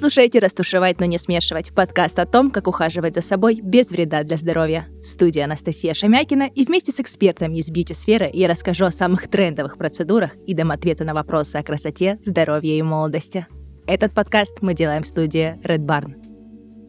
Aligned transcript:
слушаете 0.00 0.38
«Растушевать, 0.38 0.98
но 0.98 1.04
не 1.04 1.18
смешивать»— 1.18 1.72
подкаст 1.74 2.18
о 2.18 2.24
том, 2.24 2.50
как 2.50 2.66
ухаживать 2.66 3.14
за 3.14 3.20
собой 3.20 3.60
без 3.62 3.90
вреда 3.90 4.22
для 4.22 4.38
здоровья. 4.38 4.88
В 5.02 5.04
студии 5.04 5.40
Анастасия 5.40 5.92
Шамякина 5.92 6.44
и 6.54 6.64
вместе 6.64 6.90
с 6.90 7.00
экспертами 7.00 7.58
из 7.58 7.68
бьюти-сферы 7.68 8.30
я 8.32 8.48
расскажу 8.48 8.86
о 8.86 8.92
самых 8.92 9.28
трендовых 9.28 9.76
процедурах 9.76 10.34
и 10.46 10.54
дам 10.54 10.70
ответы 10.70 11.04
на 11.04 11.12
вопросы 11.12 11.56
о 11.56 11.62
красоте, 11.62 12.18
здоровье 12.24 12.78
и 12.78 12.82
молодости. 12.82 13.46
Этот 13.86 14.12
подкаст 14.12 14.62
мы 14.62 14.72
делаем 14.72 15.02
в 15.02 15.06
студии 15.06 15.58
Red 15.64 15.84
Barn. 15.84 16.14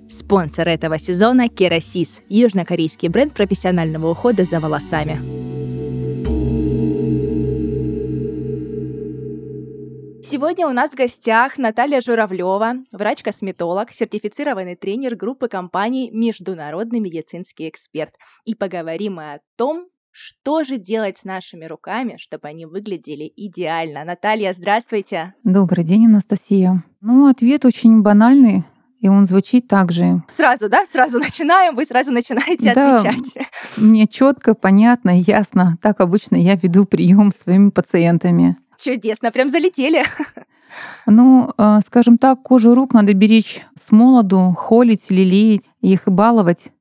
Спонсор 0.09 0.69
этого 0.69 0.97
сезона— 0.97 1.49
Керасис, 1.49 2.21
южнокорейский 2.29 3.09
бренд 3.09 3.33
профессионального 3.33 4.09
ухода 4.09 4.45
за 4.45 4.61
волосами. 4.61 5.50
Сегодня 10.31 10.65
у 10.65 10.71
нас 10.71 10.91
в 10.91 10.95
гостях 10.95 11.57
Наталья 11.57 11.99
Журавлева, 11.99 12.75
врач-косметолог, 12.93 13.91
сертифицированный 13.91 14.77
тренер 14.77 15.17
группы 15.17 15.49
компаний 15.49 16.09
«Международный 16.13 17.01
медицинский 17.01 17.67
эксперт». 17.67 18.13
И 18.45 18.55
поговорим 18.55 19.15
мы 19.15 19.33
о 19.33 19.39
том, 19.57 19.87
что 20.09 20.63
же 20.63 20.77
делать 20.77 21.17
с 21.17 21.25
нашими 21.25 21.65
руками, 21.65 22.15
чтобы 22.17 22.47
они 22.47 22.65
выглядели 22.65 23.29
идеально? 23.35 24.05
Наталья, 24.05 24.53
здравствуйте. 24.53 25.33
Добрый 25.43 25.83
день, 25.83 26.05
Анастасия. 26.05 26.85
Ну, 27.01 27.27
ответ 27.27 27.65
очень 27.65 28.01
банальный. 28.01 28.63
И 29.01 29.09
он 29.09 29.25
звучит 29.25 29.67
так 29.67 29.91
же. 29.91 30.23
Сразу, 30.31 30.69
да? 30.69 30.85
Сразу 30.85 31.19
начинаем, 31.19 31.75
вы 31.75 31.83
сразу 31.83 32.13
начинаете 32.13 32.73
да, 32.73 32.99
отвечать. 33.01 33.49
Мне 33.75 34.07
четко, 34.07 34.53
понятно, 34.53 35.19
ясно. 35.19 35.77
Так 35.81 35.99
обычно 35.99 36.37
я 36.37 36.55
веду 36.55 36.85
прием 36.85 37.33
своими 37.33 37.69
пациентами. 37.69 38.55
Чудесно, 38.81 39.31
прям 39.31 39.47
залетели. 39.47 40.03
Ну, 41.05 41.51
э, 41.57 41.79
скажем 41.85 42.17
так, 42.17 42.41
кожу 42.43 42.73
рук 42.73 42.93
надо 42.93 43.13
беречь 43.13 43.61
с 43.75 43.91
молоду, 43.91 44.55
холить, 44.57 45.11
лелеять, 45.11 45.69
их 45.81 46.03
баловать. 46.05 46.71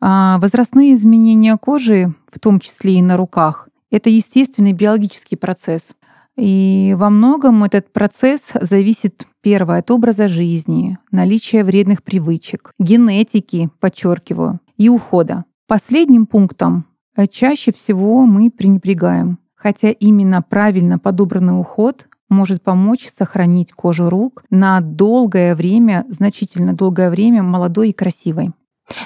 А 0.00 0.38
возрастные 0.38 0.94
изменения 0.94 1.56
кожи, 1.56 2.14
в 2.30 2.38
том 2.38 2.60
числе 2.60 2.98
и 2.98 3.02
на 3.02 3.16
руках, 3.16 3.68
это 3.90 4.10
естественный 4.10 4.72
биологический 4.72 5.34
процесс. 5.36 5.88
И 6.36 6.94
во 6.96 7.10
многом 7.10 7.64
этот 7.64 7.92
процесс 7.92 8.50
зависит, 8.60 9.26
первое, 9.42 9.78
от 9.78 9.90
образа 9.90 10.28
жизни, 10.28 10.98
наличия 11.10 11.64
вредных 11.64 12.02
привычек, 12.04 12.72
генетики, 12.78 13.70
подчеркиваю, 13.80 14.60
и 14.76 14.88
ухода. 14.88 15.44
Последним 15.66 16.26
пунктом 16.26 16.86
э, 17.16 17.26
чаще 17.26 17.72
всего 17.72 18.24
мы 18.24 18.50
пренебрегаем 18.50 19.38
хотя 19.56 19.90
именно 19.90 20.42
правильно 20.42 20.98
подобранный 20.98 21.58
уход 21.58 22.06
может 22.28 22.62
помочь 22.62 23.08
сохранить 23.16 23.72
кожу 23.72 24.08
рук 24.08 24.44
на 24.50 24.80
долгое 24.80 25.54
время, 25.54 26.04
значительно 26.08 26.74
долгое 26.74 27.10
время 27.10 27.42
молодой 27.42 27.90
и 27.90 27.92
красивой. 27.92 28.52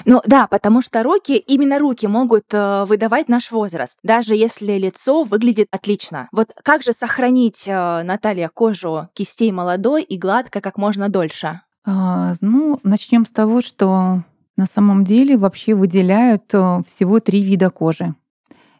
Ну 0.05 0.21
да, 0.25 0.47
потому 0.47 0.81
что 0.81 1.01
руки, 1.01 1.37
именно 1.37 1.79
руки 1.79 2.05
могут 2.05 2.45
э, 2.51 2.85
выдавать 2.85 3.29
наш 3.29 3.51
возраст, 3.51 3.97
даже 4.03 4.35
если 4.35 4.73
лицо 4.77 5.23
выглядит 5.23 5.67
отлично. 5.71 6.29
Вот 6.31 6.49
как 6.63 6.83
же 6.83 6.93
сохранить, 6.93 7.63
э, 7.67 8.03
Наталья, 8.03 8.49
кожу 8.53 9.09
кистей 9.13 9.51
молодой 9.51 10.03
и 10.03 10.19
гладко 10.19 10.61
как 10.61 10.77
можно 10.77 11.09
дольше? 11.09 11.61
А, 11.83 12.33
ну, 12.41 12.79
начнем 12.83 13.25
с 13.25 13.31
того, 13.31 13.61
что 13.61 14.23
на 14.55 14.65
самом 14.71 15.03
деле 15.03 15.35
вообще 15.35 15.73
выделяют 15.73 16.53
э, 16.53 16.83
всего 16.87 17.19
три 17.19 17.41
вида 17.41 17.71
кожи. 17.71 18.13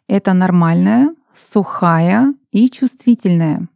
Это 0.06 0.34
нормальная, 0.34 1.14
сухая 1.34 2.34
и 2.50 2.68
чувствительная. 2.68 3.68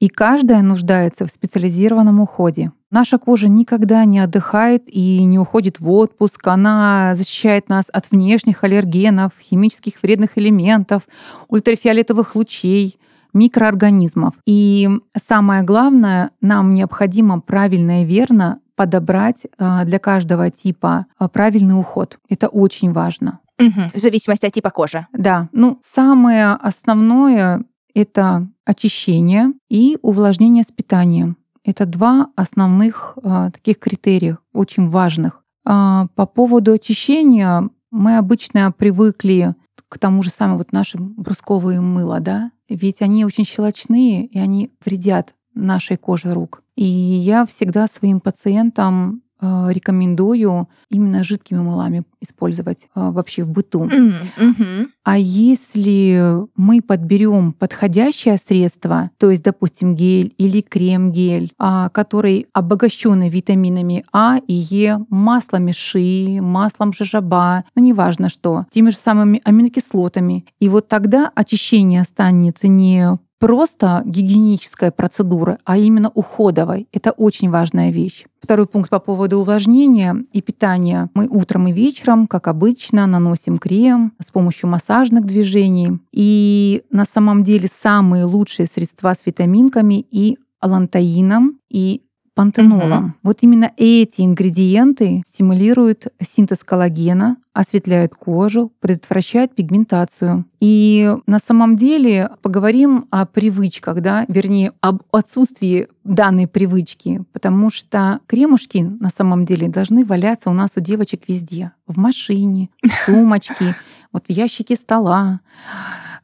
И 0.00 0.08
каждая 0.08 0.62
нуждается 0.62 1.26
в 1.26 1.30
специализированном 1.30 2.20
уходе. 2.20 2.72
Наша 2.90 3.18
кожа 3.18 3.48
никогда 3.48 4.04
не 4.04 4.18
отдыхает 4.18 4.82
и 4.86 5.22
не 5.24 5.38
уходит 5.38 5.78
в 5.80 5.88
отпуск. 5.88 6.46
Она 6.48 7.14
защищает 7.14 7.68
нас 7.68 7.86
от 7.92 8.10
внешних 8.10 8.64
аллергенов, 8.64 9.32
химических 9.40 10.02
вредных 10.02 10.36
элементов, 10.36 11.02
ультрафиолетовых 11.48 12.34
лучей, 12.34 12.98
микроорганизмов. 13.32 14.34
И 14.44 14.88
самое 15.16 15.62
главное, 15.62 16.32
нам 16.40 16.74
необходимо 16.74 17.40
правильно 17.40 18.02
и 18.02 18.04
верно 18.04 18.58
подобрать 18.74 19.46
а, 19.56 19.84
для 19.84 19.98
каждого 19.98 20.50
типа 20.50 21.06
а, 21.16 21.28
правильный 21.28 21.78
уход. 21.78 22.18
Это 22.28 22.48
очень 22.48 22.92
важно. 22.92 23.38
Угу. 23.58 23.90
В 23.94 23.98
зависимости 23.98 24.46
от 24.46 24.52
типа 24.52 24.70
кожи. 24.70 25.06
Да. 25.12 25.48
Ну, 25.52 25.80
самое 25.84 26.52
основное— 26.52 27.64
это 27.94 28.48
очищение 28.64 29.52
и 29.68 29.98
увлажнение 30.02 30.64
с 30.64 30.72
питанием. 30.72 31.36
Это 31.64 31.86
два 31.86 32.28
основных 32.34 33.16
а, 33.22 33.50
таких 33.50 33.78
критерия, 33.78 34.38
очень 34.52 34.88
важных. 34.88 35.44
А, 35.64 36.06
по 36.16 36.26
поводу 36.26 36.72
очищения 36.72 37.68
мы 37.90 38.18
обычно 38.18 38.72
привыкли 38.72 39.54
к 39.88 39.98
тому 39.98 40.22
же 40.22 40.30
самому 40.30 40.58
вот 40.58 40.72
наши 40.72 40.98
брусковые 40.98 41.80
мыла, 41.80 42.18
да, 42.20 42.50
ведь 42.68 43.02
они 43.02 43.24
очень 43.24 43.44
щелочные, 43.44 44.26
и 44.26 44.38
они 44.38 44.72
вредят 44.84 45.34
нашей 45.54 45.98
коже 45.98 46.32
рук. 46.32 46.62
И 46.76 46.84
я 46.84 47.44
всегда 47.44 47.86
своим 47.86 48.20
пациентам 48.20 49.21
рекомендую 49.42 50.68
именно 50.88 51.24
жидкими 51.24 51.58
мылами 51.58 52.04
использовать 52.20 52.88
э, 52.94 53.10
вообще 53.10 53.42
в 53.42 53.48
быту. 53.48 53.84
Mm-hmm. 53.84 54.88
А 55.04 55.18
если 55.18 56.46
мы 56.56 56.80
подберем 56.80 57.52
подходящее 57.52 58.36
средство, 58.36 59.10
то 59.18 59.30
есть, 59.30 59.42
допустим, 59.42 59.96
гель 59.96 60.32
или 60.38 60.60
крем-гель, 60.60 61.52
а, 61.58 61.88
который 61.88 62.46
обогащенный 62.52 63.28
витаминами 63.28 64.04
А 64.12 64.38
и 64.46 64.52
Е, 64.54 64.98
маслом 65.08 65.72
ши, 65.72 66.40
маслом 66.40 66.92
жожоба, 66.92 67.64
ну 67.74 67.82
неважно 67.82 68.28
что, 68.28 68.66
теми 68.70 68.90
же 68.90 68.96
самыми 68.96 69.40
аминокислотами, 69.44 70.44
и 70.60 70.68
вот 70.68 70.88
тогда 70.88 71.30
очищение 71.34 72.04
станет 72.04 72.58
не 72.62 73.18
просто 73.42 74.04
гигиеническая 74.06 74.92
процедура, 74.92 75.58
а 75.64 75.76
именно 75.76 76.12
уходовой. 76.14 76.86
Это 76.92 77.10
очень 77.10 77.50
важная 77.50 77.90
вещь. 77.90 78.24
Второй 78.40 78.66
пункт 78.66 78.88
по 78.88 79.00
поводу 79.00 79.40
увлажнения 79.40 80.24
и 80.32 80.40
питания. 80.40 81.10
Мы 81.14 81.26
утром 81.26 81.66
и 81.66 81.72
вечером, 81.72 82.28
как 82.28 82.46
обычно, 82.46 83.04
наносим 83.06 83.58
крем 83.58 84.12
с 84.20 84.30
помощью 84.30 84.70
массажных 84.70 85.26
движений. 85.26 85.98
И 86.12 86.82
на 86.90 87.04
самом 87.04 87.42
деле 87.42 87.68
самые 87.82 88.26
лучшие 88.26 88.66
средства 88.66 89.12
с 89.12 89.26
витаминками 89.26 90.06
и 90.12 90.38
алантаином, 90.60 91.58
и 91.68 92.02
пантенолом. 92.34 93.04
Угу. 93.04 93.12
Вот 93.22 93.38
именно 93.42 93.72
эти 93.76 94.22
ингредиенты 94.22 95.22
стимулируют 95.28 96.08
синтез 96.20 96.64
коллагена, 96.64 97.36
осветляют 97.52 98.14
кожу, 98.14 98.72
предотвращают 98.80 99.54
пигментацию. 99.54 100.46
И 100.60 101.14
на 101.26 101.38
самом 101.38 101.76
деле 101.76 102.30
поговорим 102.40 103.06
о 103.10 103.26
привычках, 103.26 104.00
да, 104.00 104.24
вернее, 104.28 104.72
об 104.80 105.02
отсутствии 105.12 105.88
данной 106.04 106.46
привычки, 106.46 107.22
потому 107.32 107.70
что 107.70 108.20
кремушки 108.26 108.78
на 108.78 109.10
самом 109.10 109.44
деле 109.44 109.68
должны 109.68 110.04
валяться 110.04 110.50
у 110.50 110.54
нас 110.54 110.72
у 110.76 110.80
девочек 110.80 111.24
везде. 111.28 111.72
В 111.86 111.98
машине, 111.98 112.70
в 112.82 113.06
сумочке, 113.06 113.76
вот 114.12 114.24
в 114.26 114.30
ящике 114.30 114.76
стола, 114.76 115.40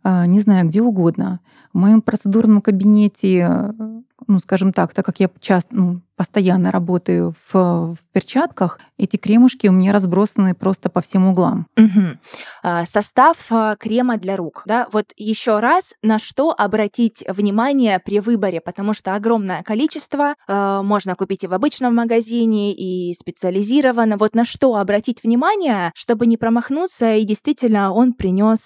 а, 0.02 0.26
не 0.26 0.40
знаю, 0.40 0.66
где 0.68 0.80
угодно. 0.80 1.40
В 1.72 1.78
моем 1.78 2.02
процедурном 2.02 2.60
кабинете 2.60 3.74
ну, 4.26 4.38
скажем 4.38 4.72
так, 4.72 4.94
так 4.94 5.06
как 5.06 5.20
я 5.20 5.30
часто, 5.40 5.74
ну, 5.74 6.00
постоянно 6.16 6.72
работаю 6.72 7.34
в, 7.52 7.94
в 7.94 7.98
перчатках, 8.12 8.80
эти 8.96 9.16
кремушки 9.16 9.68
у 9.68 9.72
меня 9.72 9.92
разбросаны 9.92 10.54
просто 10.54 10.90
по 10.90 11.00
всем 11.00 11.28
углам. 11.28 11.68
Угу. 11.76 12.84
Состав 12.86 13.36
а, 13.50 13.76
крема 13.76 14.16
для 14.16 14.36
рук, 14.36 14.64
да, 14.66 14.88
вот 14.90 15.12
еще 15.16 15.60
раз, 15.60 15.94
на 16.02 16.18
что 16.18 16.52
обратить 16.58 17.24
внимание 17.28 18.00
при 18.00 18.18
выборе, 18.18 18.60
потому 18.60 18.94
что 18.94 19.14
огромное 19.14 19.62
количество 19.62 20.34
а, 20.48 20.82
можно 20.82 21.14
купить 21.14 21.44
и 21.44 21.46
в 21.46 21.54
обычном 21.54 21.94
магазине, 21.94 22.72
и 22.72 23.14
специализированно. 23.14 24.16
Вот 24.16 24.34
на 24.34 24.44
что 24.44 24.74
обратить 24.74 25.22
внимание, 25.22 25.92
чтобы 25.94 26.26
не 26.26 26.36
промахнуться, 26.36 27.14
и 27.14 27.24
действительно 27.24 27.92
он 27.92 28.12
принес 28.12 28.58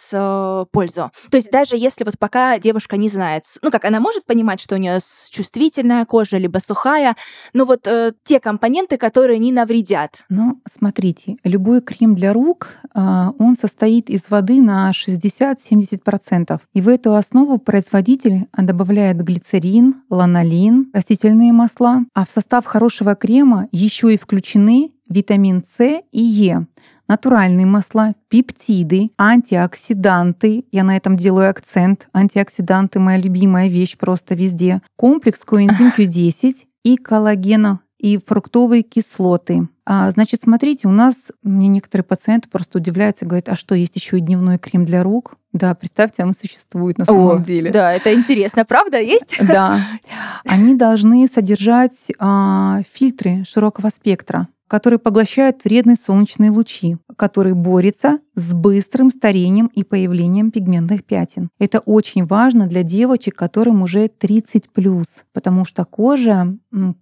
пользу. 0.72 1.10
То 1.30 1.36
есть 1.36 1.50
даже 1.50 1.76
если 1.76 2.04
вот 2.04 2.18
пока 2.18 2.58
девушка 2.58 2.91
не 2.96 3.08
знает, 3.08 3.44
ну 3.62 3.70
как 3.70 3.84
она 3.84 4.00
может 4.00 4.24
понимать, 4.24 4.60
что 4.60 4.74
у 4.74 4.78
нее 4.78 4.98
чувствительная 5.30 6.04
кожа, 6.04 6.36
либо 6.36 6.58
сухая, 6.58 7.16
но 7.52 7.64
вот 7.64 7.86
э, 7.86 8.12
те 8.24 8.40
компоненты, 8.40 8.96
которые 8.96 9.38
не 9.38 9.52
навредят. 9.52 10.24
Ну, 10.28 10.60
смотрите, 10.70 11.36
любой 11.44 11.80
крем 11.80 12.14
для 12.14 12.32
рук, 12.32 12.68
э, 12.94 13.00
он 13.38 13.56
состоит 13.56 14.10
из 14.10 14.28
воды 14.30 14.60
на 14.60 14.90
60-70%. 14.90 16.60
И 16.74 16.80
в 16.80 16.88
эту 16.88 17.14
основу 17.14 17.58
производитель 17.58 18.46
добавляет 18.56 19.22
глицерин, 19.22 20.02
ланолин, 20.10 20.90
растительные 20.92 21.52
масла, 21.52 22.04
а 22.14 22.24
в 22.24 22.30
состав 22.30 22.64
хорошего 22.64 23.14
крема 23.14 23.68
еще 23.72 24.12
и 24.12 24.16
включены 24.18 24.92
витамин 25.08 25.64
С 25.76 26.02
и 26.10 26.20
Е 26.20 26.66
натуральные 27.12 27.66
масла, 27.66 28.14
пептиды, 28.28 29.10
антиоксиданты. 29.18 30.64
Я 30.72 30.82
на 30.82 30.96
этом 30.96 31.18
делаю 31.18 31.50
акцент. 31.50 32.08
Антиоксиданты— 32.14 32.98
моя 33.00 33.18
любимая 33.18 33.68
вещь 33.68 33.98
просто 33.98 34.34
везде. 34.34 34.80
Комплекс 34.96 35.44
коэнзим 35.44 35.92
Q10 35.98 36.54
и 36.84 36.96
коллагена 36.96 37.80
и 37.98 38.16
фруктовые 38.16 38.82
кислоты. 38.82 39.68
А, 39.84 40.10
значит, 40.10 40.40
смотрите, 40.42 40.88
у 40.88 40.90
нас, 40.90 41.30
мне 41.42 41.68
некоторые 41.68 42.04
пациенты 42.04 42.48
просто 42.48 42.78
удивляются, 42.78 43.26
говорят, 43.26 43.50
а 43.50 43.56
что, 43.56 43.74
есть 43.74 43.94
еще 43.94 44.16
и 44.16 44.20
дневной 44.20 44.58
крем 44.58 44.86
для 44.86 45.02
рук? 45.02 45.36
Да, 45.52 45.74
представьте, 45.74 46.24
он 46.24 46.32
существует 46.32 46.96
на 46.96 47.04
самом 47.04 47.42
О, 47.42 47.44
деле. 47.44 47.70
Да, 47.70 47.92
это 47.92 48.14
интересно, 48.14 48.64
правда, 48.64 48.98
есть? 48.98 49.36
Да. 49.38 49.80
Они 50.46 50.74
должны 50.74 51.28
содержать 51.28 52.10
а, 52.18 52.80
фильтры 52.90 53.44
широкого 53.46 53.90
спектра 53.90 54.48
которые 54.72 54.98
поглощают 54.98 55.64
вредные 55.64 55.96
солнечные 55.96 56.50
лучи, 56.50 56.96
который 57.18 57.52
борется 57.52 58.20
с 58.36 58.54
быстрым 58.54 59.10
старением 59.10 59.66
и 59.66 59.84
появлением 59.84 60.50
пигментных 60.50 61.04
пятен. 61.04 61.50
Это 61.58 61.80
очень 61.80 62.24
важно 62.24 62.66
для 62.66 62.82
девочек, 62.82 63.36
которым 63.36 63.82
уже 63.82 64.08
30 64.08 64.70
плюс, 64.70 65.24
потому 65.34 65.66
что 65.66 65.84
кожа 65.84 66.56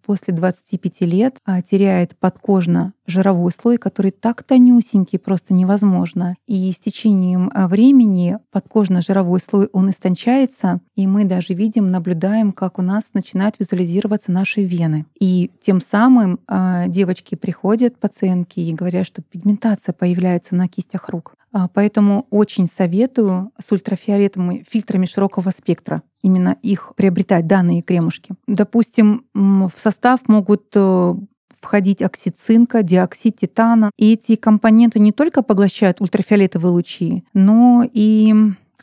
после 0.04 0.34
25 0.34 1.00
лет 1.02 1.36
а, 1.44 1.62
теряет 1.62 2.16
подкожно 2.18 2.92
жировой 3.06 3.52
слой, 3.52 3.76
который 3.76 4.10
так 4.10 4.42
тонюсенький, 4.42 5.18
просто 5.18 5.52
невозможно. 5.52 6.36
И 6.46 6.70
с 6.70 6.80
течением 6.80 7.50
а, 7.52 7.68
времени 7.68 8.38
подкожно-жировой 8.52 9.40
слой, 9.40 9.68
он 9.72 9.90
истончается, 9.90 10.80
и 10.94 11.06
мы 11.06 11.24
даже 11.24 11.54
видим, 11.54 11.90
наблюдаем, 11.90 12.52
как 12.52 12.78
у 12.78 12.82
нас 12.82 13.10
начинают 13.12 13.56
визуализироваться 13.58 14.32
наши 14.32 14.62
вены. 14.62 15.06
И 15.18 15.50
тем 15.60 15.80
самым 15.80 16.40
а, 16.46 16.86
девочки 16.88 17.34
приходят, 17.34 17.98
пациентки, 17.98 18.60
и 18.60 18.72
говорят, 18.72 19.06
что 19.06 19.22
пигментация 19.22 19.92
появляется 19.92 20.54
на 20.54 20.68
кистях 20.68 21.08
рук 21.08 21.34
поэтому 21.74 22.26
очень 22.30 22.66
советую 22.66 23.52
с 23.58 23.70
ультрафиолетовыми 23.72 24.64
фильтрами 24.68 25.06
широкого 25.06 25.50
спектра 25.50 26.02
именно 26.22 26.56
их 26.62 26.92
приобретать, 26.96 27.46
данные 27.46 27.82
кремушки. 27.82 28.34
Допустим, 28.46 29.24
в 29.34 29.72
состав 29.76 30.20
могут 30.28 30.66
э, 30.74 31.14
входить 31.60 32.02
оксид 32.02 32.36
цинка, 32.38 32.82
диоксид 32.82 33.36
титана. 33.36 33.90
И 33.96 34.14
эти 34.14 34.36
компоненты 34.36 34.98
не 34.98 35.12
только 35.12 35.42
поглощают 35.42 36.00
ультрафиолетовые 36.00 36.72
лучи, 36.72 37.24
но 37.32 37.88
и 37.92 38.34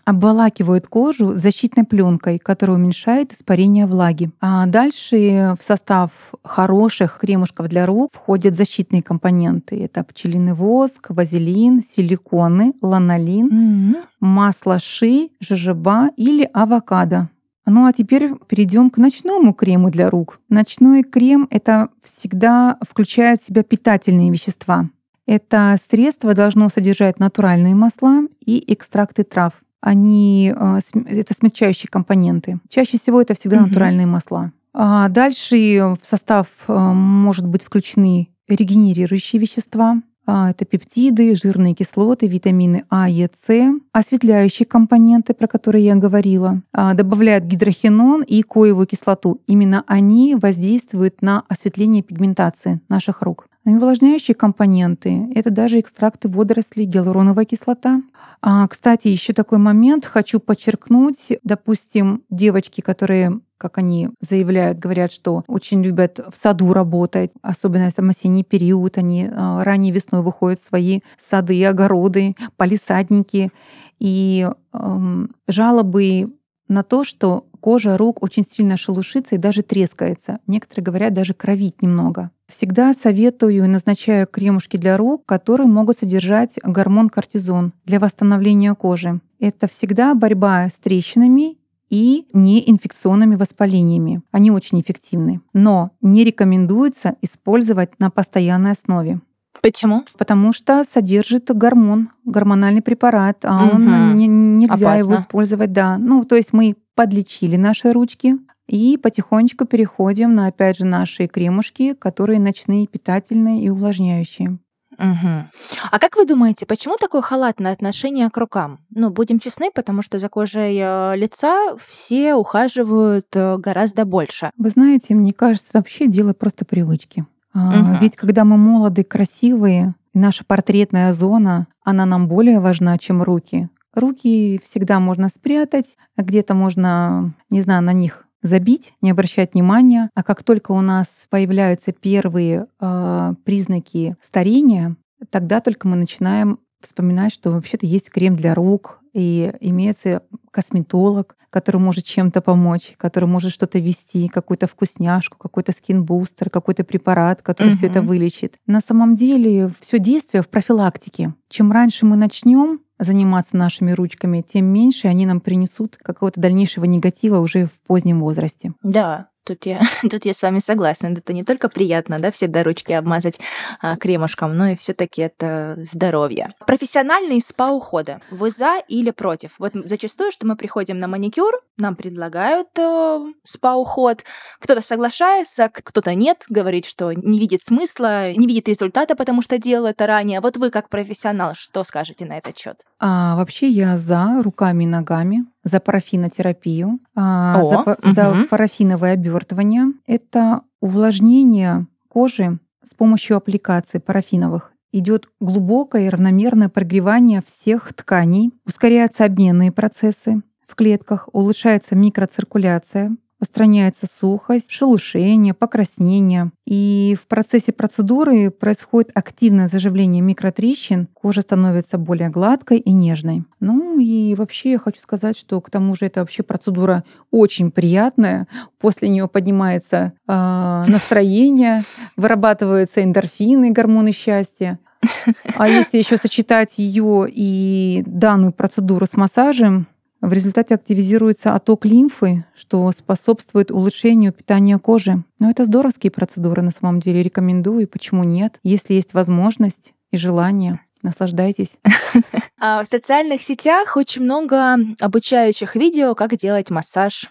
обволакивают 0.07 0.87
кожу 0.87 1.37
защитной 1.37 1.83
пленкой, 1.83 2.39
которая 2.39 2.77
уменьшает 2.77 3.33
испарение 3.33 3.85
влаги. 3.85 4.31
А 4.39 4.65
дальше 4.65 5.57
в 5.59 5.61
состав 5.61 6.11
хороших 6.45 7.17
кремушков 7.19 7.67
для 7.67 7.85
рук 7.85 8.11
входят 8.13 8.55
защитные 8.55 9.03
компоненты. 9.03 9.75
Это 9.75 10.05
пчелиный 10.05 10.53
воск, 10.53 11.07
вазелин, 11.09 11.83
силиконы, 11.83 12.73
ланолин, 12.81 13.49
mm-hmm. 13.49 14.05
масло 14.21 14.79
ши, 14.79 15.29
жожоба 15.41 16.11
или 16.15 16.49
авокадо. 16.53 17.27
Ну 17.65 17.85
а 17.85 17.91
теперь 17.91 18.31
перейдем 18.47 18.89
к 18.89 18.97
ночному 18.99 19.53
крему 19.53 19.89
для 19.89 20.09
рук. 20.09 20.39
Ночной 20.47 21.03
крем 21.03 21.49
это 21.51 21.89
всегда 22.01 22.77
включает 22.89 23.41
в 23.41 23.45
себя 23.45 23.61
питательные 23.61 24.31
вещества. 24.31 24.89
Это 25.25 25.75
средство 25.91 26.33
должно 26.33 26.69
содержать 26.69 27.19
натуральные 27.19 27.75
масла 27.75 28.21
и 28.45 28.63
экстракты 28.73 29.25
трав 29.25 29.51
они, 29.81 30.53
а, 30.55 30.79
это 31.05 31.33
смягчающие 31.33 31.89
компоненты. 31.89 32.59
Чаще 32.69 32.97
всего 32.97 33.21
это 33.21 33.33
всегда 33.33 33.57
угу. 33.57 33.67
натуральные 33.67 34.07
масла. 34.07 34.51
А 34.73 35.09
дальше 35.09 35.95
в 36.01 36.05
состав 36.05 36.47
а, 36.67 36.93
может 36.93 37.47
быть 37.47 37.63
включены 37.63 38.29
регенерирующие 38.47 39.41
вещества, 39.41 40.01
а, 40.25 40.51
это 40.51 40.65
пептиды, 40.65 41.33
жирные 41.35 41.73
кислоты, 41.73 42.27
витамины 42.27 42.85
А, 42.89 43.09
Е, 43.09 43.29
С, 43.47 43.79
осветляющие 43.91 44.65
компоненты, 44.65 45.33
про 45.33 45.47
которые 45.47 45.85
я 45.85 45.95
говорила, 45.95 46.61
добавляют 46.73 47.45
гидрохинон 47.45 48.23
и 48.23 48.43
коевую 48.43 48.87
кислоту. 48.87 49.41
Именно 49.47 49.83
они 49.87 50.35
воздействуют 50.35 51.21
на 51.21 51.43
осветление 51.47 52.03
пигментации 52.03 52.81
наших 52.89 53.21
рук. 53.21 53.46
Увлажняющие 53.75 54.33
компоненты— 54.33 55.29
это 55.35 55.51
даже 55.51 55.81
экстракты 55.81 56.29
водорослей, 56.29 56.85
гиалуроновая 56.85 57.43
кислота, 57.43 58.01
а, 58.41 58.65
кстати, 58.67 59.09
еще 59.09 59.33
такой 59.33 59.57
момент 59.57 60.05
хочу 60.05 60.39
подчеркнуть. 60.39 61.33
Допустим, 61.43 62.23
девочки, 62.29 62.79
которые 62.79 63.41
как 63.57 63.79
они 63.79 64.09
заявляют, 64.21 64.77
говорят, 64.77 65.11
что 65.11 65.43
очень 65.47 65.81
любят 65.81 66.19
в 66.31 66.37
саду 66.37 66.73
работать, 66.73 67.31
особенно 67.41 67.89
там 67.89 68.09
осенний 68.09 68.43
период, 68.43 68.99
они 68.99 69.27
а, 69.29 69.63
ранней 69.63 69.91
весной 69.91 70.21
выходят 70.21 70.59
в 70.59 70.67
свои 70.67 70.99
сады, 71.19 71.65
огороды, 71.65 72.35
полисадники. 72.55 73.51
И 73.99 74.47
эм, 74.73 75.31
жалобы 75.47 76.31
на 76.67 76.83
то, 76.83 77.03
что 77.03 77.46
кожа 77.59 77.97
рук 77.97 78.23
очень 78.23 78.43
сильно 78.43 78.77
шелушится 78.77 79.35
и 79.35 79.37
даже 79.37 79.63
трескается. 79.63 80.39
Некоторые 80.47 80.83
говорят, 80.83 81.13
даже 81.13 81.33
кровить 81.33 81.81
немного. 81.81 82.31
Всегда 82.47 82.93
советую 82.93 83.65
и 83.65 83.67
назначаю 83.67 84.25
кремушки 84.25 84.77
для 84.77 84.97
рук, 84.97 85.25
которые 85.25 85.67
могут 85.67 85.97
содержать 85.97 86.57
гормон 86.63 87.09
кортизон 87.09 87.73
для 87.85 87.99
восстановления 87.99 88.73
кожи. 88.73 89.19
Это 89.39 89.67
всегда 89.67 90.15
борьба 90.15 90.69
с 90.69 90.73
трещинами 90.73 91.57
и 91.89 92.27
неинфекционными 92.33 93.35
воспалениями. 93.35 94.21
Они 94.31 94.51
очень 94.51 94.79
эффективны. 94.81 95.41
Но 95.53 95.91
не 96.01 96.23
рекомендуется 96.23 97.15
использовать 97.21 97.99
на 97.99 98.09
постоянной 98.09 98.71
основе. 98.71 99.21
Почему? 99.61 100.03
Потому 100.17 100.53
что 100.53 100.83
содержит 100.83 101.49
гормон, 101.55 102.09
гормональный 102.25 102.81
препарат, 102.81 103.39
а 103.43 103.65
угу. 103.65 103.75
он 103.75 104.15
не, 104.15 104.27
нельзя 104.27 104.93
Опасно. 104.93 104.97
его 104.97 105.15
использовать, 105.15 105.71
да. 105.71 105.97
Ну, 105.97 106.23
то 106.23 106.35
есть 106.35 106.53
мы 106.53 106.75
подлечили 106.97 107.55
наши 107.57 107.93
ручки, 107.93 108.35
и 108.65 108.97
потихонечку 108.97 109.65
переходим 109.65 110.35
на, 110.35 110.47
опять 110.47 110.79
же, 110.79 110.85
наши 110.85 111.27
кремушки, 111.27 111.93
которые 111.93 112.39
ночные, 112.39 112.87
питательные 112.87 113.61
и 113.61 113.69
увлажняющие. 113.69 114.57
Угу. 114.97 115.45
А 115.91 115.99
как 115.99 116.15
вы 116.15 116.25
думаете, 116.25 116.65
почему 116.65 116.97
такое 116.97 117.21
халатное 117.21 117.71
отношение 117.71 118.29
к 118.31 118.37
рукам? 118.37 118.79
Ну, 118.89 119.11
будем 119.11 119.39
честны, 119.39 119.69
потому 119.73 120.01
что 120.01 120.17
за 120.17 120.27
кожей 120.27 120.75
э, 120.75 121.15
лица 121.15 121.75
все 121.87 122.33
ухаживают 122.33 123.27
э, 123.35 123.57
гораздо 123.57 124.05
больше. 124.05 124.49
Вы 124.57 124.69
знаете, 124.69 125.13
мне 125.13 125.33
кажется, 125.33 125.69
вообще 125.73 126.07
дело 126.07 126.33
просто 126.33 126.65
привычки. 126.65 127.27
Угу. 127.53 127.97
Ведь 128.01 128.15
когда 128.15 128.43
мы 128.43 128.57
молоды, 128.57 129.03
красивые, 129.03 129.93
наша 130.15 130.43
портретная 130.43 131.13
зона, 131.13 131.67
она 131.83 132.07
нам 132.07 132.27
более 132.27 132.59
важна, 132.59 132.97
чем 132.97 133.21
руки. 133.21 133.69
Руки 133.97 134.61
всегда 134.63 134.99
можно 134.99 135.27
спрятать, 135.27 135.97
где-то 136.15 136.53
можно, 136.53 137.33
не 137.49 137.61
знаю, 137.61 137.81
на 137.81 137.93
них 137.93 138.27
забить, 138.43 138.93
не 139.01 139.09
обращать 139.09 139.55
внимания. 139.55 140.11
А 140.13 140.21
как 140.21 140.43
только 140.43 140.71
у 140.71 140.81
нас 140.81 141.25
появляются 141.31 141.91
первые 141.91 142.67
э, 142.79 143.33
признаки 143.43 144.15
старения, 144.21 144.95
тогда 145.31 145.61
только 145.61 145.87
мы 145.87 145.95
начинаем 145.95 146.59
вспоминать, 146.79 147.33
что 147.33 147.49
вообще-то 147.49 147.87
есть 147.87 148.11
крем 148.11 148.35
для 148.35 148.53
рук, 148.53 148.99
и 149.13 149.51
имеется 149.61 150.21
косметолог, 150.51 151.35
который 151.49 151.77
может 151.77 152.05
чем-то 152.05 152.41
помочь, 152.41 152.93
который 152.97 153.25
может 153.25 153.51
что-то 153.51 153.79
вести, 153.79 154.27
какую-то 154.27 154.67
вкусняшку, 154.67 155.39
какой-то 155.39 155.71
скин-бустер, 155.71 156.51
какой-то 156.51 156.83
препарат, 156.83 157.41
который 157.41 157.69
угу. 157.69 157.77
все 157.77 157.87
это 157.87 158.03
вылечит. 158.03 158.57
На 158.67 158.79
самом 158.79 159.15
деле 159.15 159.71
все 159.79 159.97
действие 159.97 160.43
в 160.43 160.49
профилактике. 160.49 161.33
Чем 161.49 161.71
раньше 161.71 162.05
мы 162.05 162.15
начнем, 162.15 162.81
заниматься 162.99 163.57
нашими 163.57 163.91
ручками, 163.91 164.43
тем 164.47 164.65
меньше 164.65 165.07
они 165.07 165.25
нам 165.25 165.39
принесут 165.39 165.97
какого-то 165.97 166.39
дальнейшего 166.39 166.85
негатива 166.85 167.39
уже 167.39 167.65
в 167.65 167.79
позднем 167.87 168.21
возрасте. 168.21 168.73
Да, 168.83 169.29
Тут 169.47 169.65
я, 169.65 169.79
тут 170.01 170.25
я 170.25 170.33
с 170.33 170.41
вами 170.41 170.59
согласна. 170.59 171.07
Это 171.07 171.31
не 171.31 171.45
только 171.45 171.69
приятно, 171.69 172.19
да, 172.19 172.31
все 172.31 172.47
до 172.47 172.63
ручки 172.65 172.91
обмазать 172.91 173.39
а, 173.81 173.95
кремушком, 173.95 174.57
но 174.57 174.67
и 174.67 174.75
все 174.75 174.93
таки 174.93 175.21
это 175.21 175.77
здоровье. 175.91 176.53
Профессиональный 176.65 177.39
спа-ухода. 177.39 178.19
Вы 178.29 178.51
за 178.51 178.79
или 178.89 179.11
против? 179.11 179.51
Вот 179.57 179.71
зачастую, 179.73 180.33
что 180.33 180.45
мы 180.45 180.57
приходим 180.57 180.99
на 180.99 181.07
маникюр, 181.07 181.53
нам 181.77 181.95
предлагают 181.95 182.67
э, 182.77 183.19
спа-уход. 183.45 184.23
Кто-то 184.59 184.81
соглашается, 184.81 185.69
кто-то 185.71 186.13
нет, 186.13 186.45
говорит, 186.49 186.85
что 186.85 187.13
не 187.13 187.39
видит 187.39 187.63
смысла, 187.63 188.33
не 188.33 188.47
видит 188.47 188.67
результата, 188.67 189.15
потому 189.15 189.41
что 189.41 189.57
делал 189.57 189.85
это 189.85 190.07
ранее. 190.07 190.41
Вот 190.41 190.57
вы 190.57 190.71
как 190.71 190.89
профессионал, 190.89 191.53
что 191.55 191.85
скажете 191.85 192.25
на 192.25 192.37
этот 192.37 192.57
счет? 192.57 192.81
А, 192.99 193.35
вообще 193.35 193.67
я 193.69 193.97
за 193.97 194.41
руками 194.43 194.83
и 194.83 194.87
ногами, 194.87 195.45
за 195.67 195.79
парафинотерапию, 195.79 196.99
а, 197.15 197.61
О, 197.61 197.65
за, 197.65 197.79
угу. 197.79 198.09
за 198.09 198.47
парафиновое 198.49 199.13
обертывание. 199.13 199.93
Это 200.05 200.61
увлажнение 200.81 201.87
кожи 202.07 202.59
с 202.83 202.93
помощью 202.93 203.37
аппликаций 203.37 203.99
парафиновых 203.99 204.71
идет 204.91 205.29
глубокое 205.39 206.05
и 206.05 206.09
равномерное 206.09 206.69
прогревание 206.69 207.41
всех 207.45 207.93
тканей, 207.93 208.51
ускоряются 208.65 209.25
обменные 209.25 209.71
процессы 209.71 210.41
в 210.65 210.75
клетках, 210.75 211.29
улучшается 211.33 211.95
микроциркуляция, 211.95 213.15
устраняется 213.39 214.07
сухость, 214.07 214.71
шелушение, 214.71 215.53
покраснение. 215.53 216.51
И 216.65 217.15
в 217.21 217.27
процессе 217.27 217.71
процедуры 217.71 218.49
происходит 218.49 219.11
активное 219.13 219.67
заживление 219.67 220.21
микротрещин, 220.21 221.07
кожа 221.13 221.41
становится 221.41 221.97
более 221.97 222.29
гладкой 222.29 222.79
и 222.79 222.91
нежной. 222.91 223.43
Ну 223.59 223.99
и 223.99 224.35
вообще 224.35 224.71
я 224.71 224.77
хочу 224.79 225.01
сказать, 225.01 225.37
что 225.37 225.61
к 225.61 225.69
тому 225.69 225.95
же 225.95 226.05
это 226.05 226.21
вообще 226.21 226.43
процедура 226.43 227.03
очень 227.31 227.71
приятная. 227.71 228.47
После 228.79 229.09
нее 229.09 229.27
поднимается 229.27 230.13
э, 230.27 230.83
настроение, 230.87 231.83
вырабатываются 232.15 233.03
эндорфины, 233.03 233.71
гормоны 233.71 234.11
счастья. 234.11 234.79
А 235.55 235.67
если 235.67 235.97
еще 235.97 236.17
сочетать 236.17 236.77
ее 236.77 237.27
и 237.29 238.03
данную 238.05 238.51
процедуру 238.51 239.05
с 239.05 239.13
массажем, 239.13 239.87
в 240.21 240.33
результате 240.33 240.75
активизируется 240.75 241.53
отток 241.53 241.85
лимфы, 241.85 242.45
что 242.55 242.91
способствует 242.91 243.71
улучшению 243.71 244.33
питания 244.33 244.77
кожи. 244.79 245.23
Но 245.39 245.49
это 245.49 245.65
здоровские 245.65 246.11
процедуры 246.11 246.61
на 246.61 246.71
самом 246.71 246.99
деле. 246.99 247.21
Рекомендую, 247.21 247.87
почему 247.87 248.23
нет, 248.23 248.59
если 248.63 248.93
есть 248.93 249.13
возможность 249.13 249.93
и 250.11 250.17
желание. 250.17 250.79
Наслаждайтесь. 251.01 251.71
А 252.59 252.83
в 252.83 252.87
социальных 252.87 253.43
сетях 253.43 253.95
очень 253.97 254.23
много 254.23 254.77
обучающих 254.99 255.75
видео, 255.75 256.15
как 256.15 256.35
делать 256.37 256.71
массаж 256.71 257.29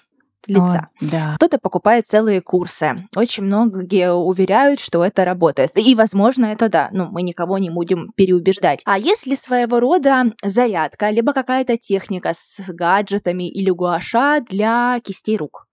лица. 0.49 0.89
О, 1.01 1.05
да. 1.05 1.35
Кто-то 1.37 1.59
покупает 1.59 2.07
целые 2.07 2.41
курсы. 2.41 3.07
Очень 3.15 3.45
многие 3.45 4.13
уверяют, 4.13 4.81
что 4.81 5.05
это 5.05 5.25
работает. 5.25 5.73
И, 5.75 5.95
возможно, 5.95 6.47
это 6.47 6.69
да. 6.69 6.89
Ну, 6.93 7.09
мы 7.11 7.23
никого 7.23 7.59
не 7.59 7.71
будем 7.71 8.13
переубеждать. 8.17 8.83
А 8.85 8.99
если 8.99 9.35
своего 9.35 9.81
рода 9.81 10.33
зарядка, 10.45 11.11
либо 11.11 11.33
какая-то 11.33 11.77
техника 11.77 12.33
с 12.35 12.61
гаджетами 12.69 13.49
или 13.49 13.71
гуаша 13.71 14.41
для 14.49 15.01
кистей 15.03 15.37
рук? 15.37 15.67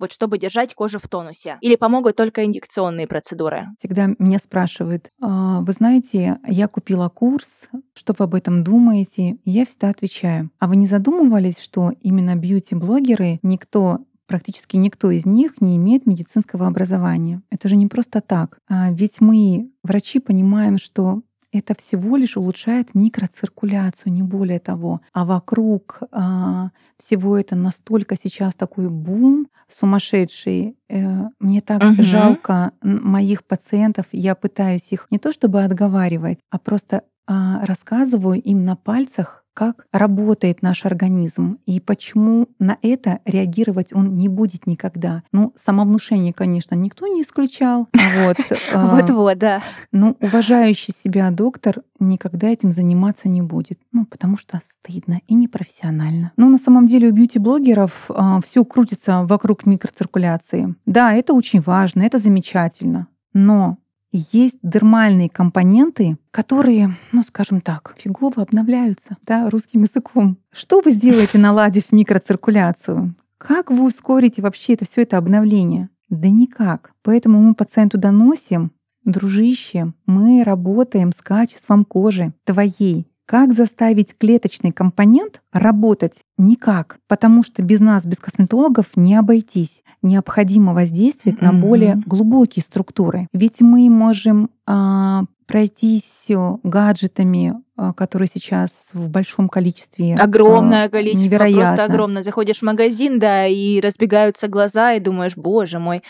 вот 0.00 0.12
чтобы 0.12 0.38
держать 0.38 0.74
кожу 0.74 0.98
в 0.98 1.06
тонусе? 1.08 1.58
Или 1.60 1.76
помогут 1.76 2.16
только 2.16 2.44
инъекционные 2.44 3.06
процедуры? 3.06 3.68
Всегда 3.78 4.08
меня 4.18 4.38
спрашивают, 4.38 5.10
«А, 5.20 5.60
вы 5.60 5.72
знаете, 5.72 6.38
я 6.46 6.66
купила 6.66 7.08
курс, 7.08 7.68
что 7.94 8.14
вы 8.18 8.24
об 8.24 8.34
этом 8.34 8.64
думаете? 8.64 9.32
И 9.44 9.50
я 9.50 9.66
всегда 9.66 9.90
отвечаю, 9.90 10.50
а 10.58 10.66
вы 10.66 10.76
не 10.76 10.86
задумывались, 10.86 11.60
что 11.60 11.92
именно 12.00 12.34
бьюти-блогеры 12.34 13.38
никто 13.42 14.00
практически 14.30 14.76
никто 14.76 15.10
из 15.10 15.26
них 15.26 15.60
не 15.60 15.76
имеет 15.76 16.06
медицинского 16.06 16.68
образования. 16.68 17.42
Это 17.50 17.68
же 17.68 17.74
не 17.74 17.88
просто 17.88 18.20
так. 18.20 18.60
А 18.68 18.92
ведь 18.92 19.20
мы, 19.20 19.72
врачи, 19.82 20.20
понимаем, 20.20 20.78
что 20.78 21.22
это 21.50 21.74
всего 21.76 22.16
лишь 22.16 22.36
улучшает 22.36 22.94
микроциркуляцию, 22.94 24.12
не 24.12 24.22
более 24.22 24.60
того. 24.60 25.00
А 25.12 25.24
вокруг 25.24 26.02
а, 26.12 26.70
всего 26.96 27.36
это 27.36 27.56
настолько 27.56 28.14
сейчас 28.16 28.54
такой 28.54 28.88
бум 28.88 29.48
сумасшедший. 29.68 30.76
Э, 30.88 31.24
мне 31.40 31.60
так 31.60 31.82
угу. 31.82 32.02
жалко 32.04 32.70
моих 32.82 33.42
пациентов. 33.42 34.06
Я 34.12 34.36
пытаюсь 34.36 34.92
их 34.92 35.08
не 35.10 35.18
то 35.18 35.32
чтобы 35.32 35.64
отговаривать, 35.64 36.38
а 36.50 36.60
просто 36.60 37.02
а, 37.26 37.66
рассказываю 37.66 38.40
им 38.40 38.64
на 38.64 38.76
пальцах, 38.76 39.39
как 39.54 39.86
работает 39.92 40.62
наш 40.62 40.84
организм 40.84 41.58
и 41.66 41.80
почему 41.80 42.48
на 42.58 42.78
это 42.82 43.20
реагировать 43.24 43.92
он 43.92 44.14
не 44.14 44.28
будет 44.28 44.66
никогда. 44.66 45.22
Ну, 45.32 45.52
самовнушение, 45.56 46.32
конечно, 46.32 46.74
никто 46.74 47.06
не 47.06 47.22
исключал. 47.22 47.88
Вот, 48.24 48.36
а, 48.72 48.96
Вот-вот, 48.96 49.38
да. 49.38 49.62
Ну, 49.92 50.16
уважающий 50.20 50.94
себя 50.94 51.30
доктор 51.30 51.82
никогда 51.98 52.48
этим 52.48 52.72
заниматься 52.72 53.28
не 53.28 53.42
будет. 53.42 53.80
Ну, 53.92 54.06
потому 54.06 54.36
что 54.36 54.60
стыдно 54.64 55.20
и 55.26 55.34
непрофессионально. 55.34 56.32
Но 56.36 56.48
на 56.48 56.58
самом 56.58 56.86
деле 56.86 57.08
у 57.08 57.12
бьюти-блогеров 57.12 58.10
а, 58.10 58.40
все 58.40 58.64
крутится 58.64 59.24
вокруг 59.24 59.66
микроциркуляции. 59.66 60.74
Да, 60.86 61.14
это 61.14 61.34
очень 61.34 61.60
важно, 61.60 62.02
это 62.02 62.18
замечательно. 62.18 63.08
Но 63.32 63.78
есть 64.12 64.58
дермальные 64.62 65.28
компоненты, 65.28 66.18
которые, 66.30 66.96
ну 67.12 67.22
скажем 67.22 67.60
так, 67.60 67.94
фигово 67.98 68.42
обновляются 68.42 69.16
да, 69.26 69.48
русским 69.50 69.82
языком. 69.82 70.38
Что 70.52 70.80
вы 70.80 70.90
сделаете, 70.90 71.38
наладив 71.38 71.92
микроциркуляцию? 71.92 73.14
Как 73.38 73.70
вы 73.70 73.86
ускорите 73.86 74.42
вообще 74.42 74.74
это 74.74 74.84
все 74.84 75.02
это 75.02 75.16
обновление? 75.16 75.88
Да 76.08 76.28
никак. 76.28 76.92
Поэтому 77.02 77.40
мы 77.40 77.54
пациенту 77.54 77.98
доносим, 77.98 78.72
дружище, 79.04 79.92
мы 80.06 80.42
работаем 80.44 81.12
с 81.12 81.22
качеством 81.22 81.84
кожи 81.84 82.34
твоей, 82.44 83.06
как 83.30 83.52
заставить 83.52 84.18
клеточный 84.18 84.72
компонент 84.72 85.40
работать? 85.52 86.24
Никак, 86.40 87.00
потому 87.06 87.42
что 87.42 87.62
без 87.62 87.80
нас, 87.80 88.06
без 88.06 88.18
косметологов 88.18 88.86
не 88.96 89.14
обойтись. 89.14 89.82
Необходимо 90.00 90.72
воздействовать 90.72 91.38
mm-hmm. 91.38 91.44
на 91.44 91.52
более 91.52 92.02
глубокие 92.06 92.62
структуры. 92.62 93.28
Ведь 93.34 93.60
мы 93.60 93.90
можем 93.90 94.48
а, 94.66 95.24
пройтись 95.46 96.30
гаджетами, 96.62 97.56
а, 97.76 97.92
которые 97.92 98.28
сейчас 98.32 98.70
в 98.94 99.10
большом 99.10 99.50
количестве. 99.50 100.14
Огромное 100.14 100.86
а, 100.86 100.88
количество, 100.88 101.26
невероятно. 101.26 101.66
просто 101.66 101.84
огромное. 101.84 102.22
Заходишь 102.22 102.60
в 102.60 102.62
магазин, 102.62 103.18
да, 103.18 103.46
и 103.46 103.78
разбегаются 103.78 104.48
глаза, 104.48 104.94
и 104.94 105.00
думаешь, 105.00 105.36
боже 105.36 105.78
мой. 105.78 106.02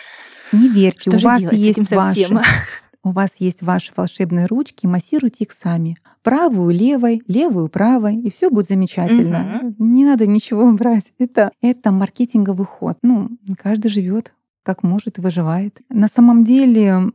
Не 0.52 0.68
верьте, 0.68 1.10
что 1.10 1.16
у 1.16 1.20
вас 1.20 1.40
есть 1.52 1.90
ваши, 1.90 2.28
у 3.02 3.10
вас 3.10 3.36
есть 3.38 3.62
ваши 3.62 3.92
волшебные 3.96 4.46
ручки, 4.46 4.86
массируйте 4.86 5.44
их 5.44 5.52
сами 5.52 5.96
правую 6.22 6.74
левой, 6.74 7.22
левую 7.26 7.68
правой, 7.68 8.16
и 8.16 8.30
все 8.30 8.50
будет 8.50 8.68
замечательно. 8.68 9.60
Угу. 9.62 9.84
Не 9.84 10.04
надо 10.04 10.26
ничего 10.26 10.70
брать. 10.72 11.12
Это, 11.18 11.50
это 11.62 11.90
маркетинговый 11.92 12.66
ход. 12.66 12.98
Ну, 13.02 13.30
каждый 13.58 13.88
живет 13.88 14.34
как 14.62 14.82
может 14.82 15.18
и 15.18 15.20
выживает. 15.20 15.80
На 15.88 16.06
самом 16.06 16.44
деле 16.44 17.10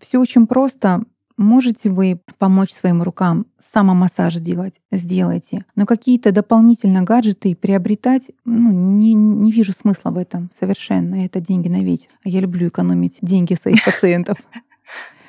все 0.00 0.18
очень 0.18 0.46
просто. 0.46 1.02
Можете 1.38 1.88
вы 1.88 2.20
помочь 2.38 2.70
своим 2.70 3.02
рукам 3.02 3.46
самомассаж 3.58 4.36
делать? 4.36 4.80
Сделайте. 4.92 5.64
Но 5.74 5.86
какие-то 5.86 6.30
дополнительно 6.30 7.02
гаджеты 7.02 7.56
приобретать, 7.56 8.30
ну, 8.44 8.70
не, 8.70 9.14
не 9.14 9.50
вижу 9.50 9.72
смысла 9.72 10.10
в 10.10 10.18
этом 10.18 10.50
совершенно. 10.56 11.24
Это 11.24 11.40
деньги 11.40 11.68
на 11.68 11.82
ветер. 11.82 12.10
Я 12.22 12.40
люблю 12.40 12.68
экономить 12.68 13.18
деньги 13.22 13.54
своих 13.54 13.82
пациентов. 13.84 14.36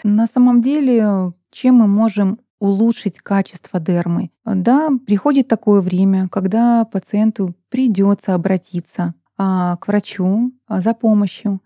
На 0.04 0.28
самом 0.28 0.62
деле, 0.62 1.34
чем 1.52 1.76
мы 1.76 1.88
можем 1.88 2.40
улучшить 2.60 3.20
качество 3.20 3.80
дермы. 3.80 4.32
Да, 4.46 4.90
приходит 5.06 5.48
такое 5.48 5.82
время, 5.82 6.30
когда 6.30 6.86
пациенту 6.86 7.56
придется 7.70 8.36
обратиться 8.36 9.16
а, 9.38 9.76
к 9.78 9.88
врачу 9.88 10.54
а, 10.68 10.80
за 10.80 10.94
помощью, 10.94 11.62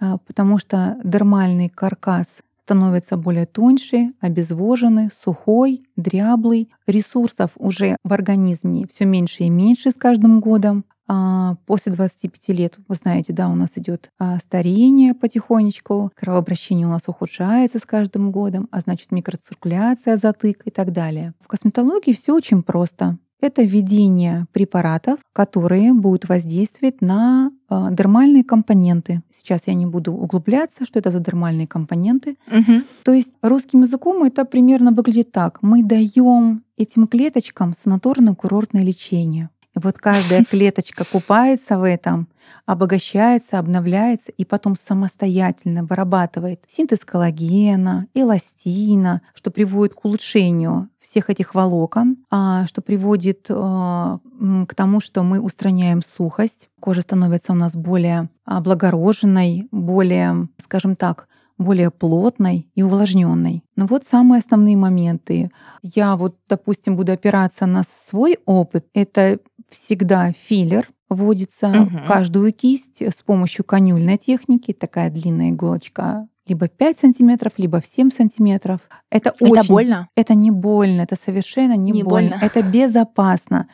а, 0.00 0.18
потому 0.18 0.58
что 0.58 0.98
дермальный 1.04 1.68
каркас 1.68 2.26
становится 2.64 3.16
более 3.16 3.46
тоньше, 3.46 4.12
обезвоженный, 4.20 5.10
сухой, 5.22 5.84
дряблый. 5.96 6.70
Ресурсов 6.86 7.50
уже 7.56 7.96
в 8.02 8.12
организме 8.12 8.86
все 8.88 9.04
меньше 9.04 9.44
и 9.44 9.50
меньше 9.50 9.90
с 9.90 9.94
каждым 9.94 10.40
годом. 10.40 10.84
А, 11.06 11.56
после 11.66 11.92
25 11.92 12.48
лет, 12.56 12.78
вы 12.88 12.94
знаете, 12.94 13.32
да, 13.32 13.48
у 13.48 13.54
нас 13.54 13.72
идет 13.76 14.10
а, 14.18 14.38
старение 14.38 15.14
потихонечку, 15.14 16.10
кровообращение 16.14 16.86
у 16.86 16.90
нас 16.90 17.02
ухудшается 17.08 17.78
с 17.78 17.82
каждым 17.82 18.30
годом, 18.30 18.68
а 18.70 18.80
значит 18.80 19.12
микроциркуляция, 19.12 20.16
затык 20.16 20.62
и 20.64 20.70
так 20.70 20.92
далее. 20.92 21.34
В 21.40 21.46
косметологии 21.46 22.12
все 22.12 22.32
очень 22.34 22.62
просто. 22.62 23.18
Это 23.44 23.62
введение 23.62 24.46
препаратов, 24.52 25.18
которые 25.34 25.92
будут 25.92 26.30
воздействовать 26.30 27.02
на 27.02 27.50
э, 27.68 27.88
дермальные 27.90 28.42
компоненты. 28.42 29.20
Сейчас 29.30 29.64
я 29.66 29.74
не 29.74 29.84
буду 29.84 30.14
углубляться, 30.14 30.86
что 30.86 30.98
это 30.98 31.10
за 31.10 31.18
дермальные 31.18 31.66
компоненты. 31.66 32.38
Угу. 32.46 32.84
То 33.02 33.12
есть 33.12 33.34
русским 33.42 33.82
языком 33.82 34.22
это 34.22 34.46
примерно 34.46 34.92
выглядит 34.92 35.30
так. 35.30 35.58
Мы 35.60 35.82
даем 35.82 36.64
этим 36.78 37.06
клеточкам 37.06 37.72
санаторно-курортное 37.72 38.82
лечение. 38.82 39.50
И 39.76 39.80
вот 39.80 39.98
каждая 39.98 40.44
клеточка 40.50 41.04
купается 41.04 41.78
в 41.78 41.82
этом, 41.82 42.28
обогащается, 42.66 43.58
обновляется 43.58 44.32
и 44.32 44.44
потом 44.44 44.76
самостоятельно 44.76 45.84
вырабатывает 45.84 46.62
синтез 46.66 47.04
коллагена, 47.04 48.06
эластина, 48.14 49.22
что 49.34 49.50
приводит 49.50 49.94
к 49.94 50.04
улучшению 50.04 50.88
всех 51.00 51.30
этих 51.30 51.54
волокон, 51.54 52.16
а, 52.30 52.66
что 52.66 52.82
приводит 52.82 53.46
э, 53.48 53.52
к 53.54 54.74
тому, 54.74 55.00
что 55.00 55.22
мы 55.22 55.40
устраняем 55.40 56.02
сухость, 56.02 56.68
кожа 56.80 57.02
становится 57.02 57.52
у 57.52 57.56
нас 57.56 57.74
более 57.74 58.30
облагороженной, 58.44 59.68
более, 59.70 60.48
скажем 60.58 60.96
так, 60.96 61.28
более 61.58 61.90
плотной 61.90 62.68
и 62.74 62.82
увлажненной. 62.82 63.62
Но 63.76 63.86
вот 63.86 64.04
самые 64.04 64.40
основные 64.40 64.76
моменты. 64.76 65.50
Я 65.82 66.16
вот, 66.16 66.36
допустим, 66.48 66.96
буду 66.96 67.12
опираться 67.12 67.66
на 67.66 67.82
свой 67.82 68.38
опыт. 68.44 68.86
Это 68.92 69.38
всегда 69.74 70.32
филлер 70.32 70.88
вводится 71.08 71.68
угу. 71.68 71.98
в 71.98 72.06
каждую 72.06 72.52
кисть 72.52 73.02
с 73.02 73.22
помощью 73.22 73.64
конюльной 73.64 74.16
техники. 74.16 74.72
Такая 74.72 75.10
длинная 75.10 75.50
иголочка 75.50 76.26
либо 76.46 76.68
5 76.68 76.98
сантиметров, 76.98 77.52
либо 77.56 77.80
в 77.80 77.86
7 77.86 78.10
сантиметров. 78.10 78.80
Это, 79.10 79.30
это 79.30 79.44
очень... 79.50 79.68
больно? 79.68 80.08
Это 80.14 80.34
не 80.34 80.50
больно, 80.50 81.02
это 81.02 81.16
совершенно 81.16 81.74
не, 81.76 81.90
не 81.90 82.02
больно. 82.02 82.30
больно. 82.30 82.44
Это 82.44 82.62
безопасно. 82.70 83.68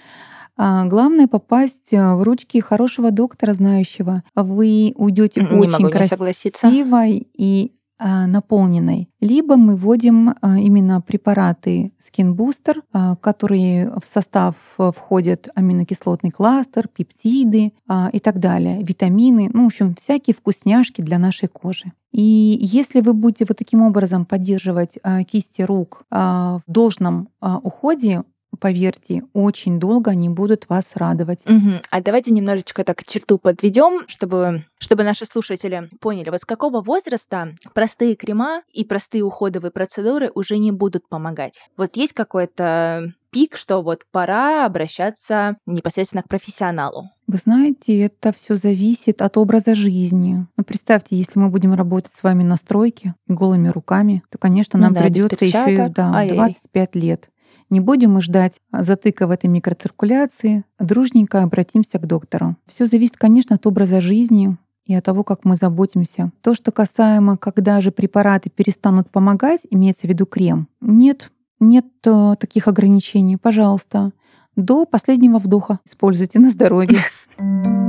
А 0.56 0.84
главное 0.84 1.26
попасть 1.26 1.92
э, 1.92 2.14
в 2.14 2.22
ручки 2.22 2.60
хорошего 2.60 3.10
доктора, 3.10 3.54
знающего. 3.54 4.22
Вы 4.34 4.92
уйдете 4.96 5.40
очень 5.40 5.90
красивой 5.90 7.28
и 7.34 7.72
наполненной. 8.00 9.08
Либо 9.20 9.56
мы 9.56 9.76
вводим 9.76 10.34
а, 10.40 10.58
именно 10.58 11.00
препараты 11.00 11.92
Skin 12.00 12.34
Booster, 12.34 12.80
а, 12.92 13.16
которые 13.16 13.92
в 14.02 14.06
состав 14.06 14.56
входят 14.76 15.48
аминокислотный 15.54 16.30
кластер, 16.30 16.88
пептиды 16.88 17.72
и 18.12 18.20
так 18.20 18.38
далее, 18.38 18.82
витамины, 18.82 19.50
ну, 19.52 19.64
в 19.64 19.66
общем, 19.66 19.94
всякие 19.94 20.34
вкусняшки 20.34 21.02
для 21.02 21.18
нашей 21.18 21.48
кожи. 21.48 21.92
И 22.12 22.58
если 22.60 23.00
вы 23.00 23.12
будете 23.12 23.44
вот 23.48 23.58
таким 23.58 23.82
образом 23.82 24.24
поддерживать 24.24 24.98
кисти 25.28 25.62
рук 25.62 26.04
в 26.10 26.62
должном 26.66 27.28
уходе, 27.40 28.24
поверьте, 28.58 29.22
очень 29.32 29.78
долго 29.78 30.10
они 30.10 30.28
будут 30.28 30.68
вас 30.68 30.84
радовать. 30.94 31.40
Угу. 31.46 31.82
А 31.90 32.00
давайте 32.00 32.32
немножечко 32.32 32.84
так 32.84 33.04
черту 33.04 33.38
подведем, 33.38 34.06
чтобы, 34.08 34.64
чтобы 34.78 35.04
наши 35.04 35.26
слушатели 35.26 35.88
поняли, 36.00 36.30
вот 36.30 36.40
с 36.40 36.44
какого 36.44 36.80
возраста 36.80 37.54
простые 37.74 38.14
крема 38.16 38.62
и 38.72 38.84
простые 38.84 39.22
уходовые 39.22 39.70
процедуры 39.70 40.30
уже 40.34 40.58
не 40.58 40.72
будут 40.72 41.08
помогать. 41.08 41.64
Вот 41.76 41.96
есть 41.96 42.12
какой-то 42.12 43.12
пик, 43.30 43.56
что 43.56 43.82
вот 43.82 44.02
пора 44.10 44.66
обращаться 44.66 45.56
непосредственно 45.66 46.22
к 46.22 46.28
профессионалу? 46.28 47.10
Вы 47.26 47.36
знаете, 47.36 48.00
это 48.00 48.32
все 48.32 48.56
зависит 48.56 49.22
от 49.22 49.36
образа 49.36 49.74
жизни. 49.74 50.46
Ну, 50.56 50.64
представьте, 50.64 51.16
если 51.16 51.38
мы 51.38 51.48
будем 51.48 51.74
работать 51.74 52.12
с 52.12 52.22
вами 52.22 52.42
на 52.42 52.56
стройке 52.56 53.14
голыми 53.28 53.68
руками, 53.68 54.22
то, 54.30 54.38
конечно, 54.38 54.78
ну 54.78 54.86
нам 54.86 54.92
ну, 54.92 54.98
да, 54.98 55.02
придется 55.04 55.44
еще 55.44 55.74
и 55.74 55.88
да, 55.90 56.26
25 56.26 56.96
лет. 56.96 57.30
Не 57.70 57.80
будем 57.80 58.12
мы 58.12 58.20
ждать 58.20 58.60
затыка 58.72 59.26
в 59.26 59.30
этой 59.30 59.46
микроциркуляции, 59.46 60.64
дружненько 60.78 61.42
обратимся 61.42 61.98
к 61.98 62.06
доктору. 62.06 62.56
Все 62.66 62.86
зависит, 62.86 63.16
конечно, 63.16 63.56
от 63.56 63.66
образа 63.66 64.00
жизни, 64.00 64.56
и 64.86 64.94
от 64.94 65.04
того, 65.04 65.22
как 65.22 65.44
мы 65.44 65.54
заботимся. 65.54 66.32
То, 66.42 66.52
что 66.54 66.72
касаемо, 66.72 67.36
когда 67.36 67.80
же 67.80 67.92
препараты 67.92 68.50
перестанут 68.50 69.08
помогать, 69.08 69.60
имеется 69.70 70.08
в 70.08 70.10
виду 70.10 70.26
крем, 70.26 70.66
нет, 70.80 71.30
нет 71.60 71.86
э, 72.04 72.34
таких 72.40 72.66
ограничений. 72.66 73.36
Пожалуйста, 73.36 74.10
до 74.56 74.86
последнего 74.86 75.38
вдоха 75.38 75.78
используйте 75.84 76.40
на 76.40 76.50
здоровье. 76.50 76.98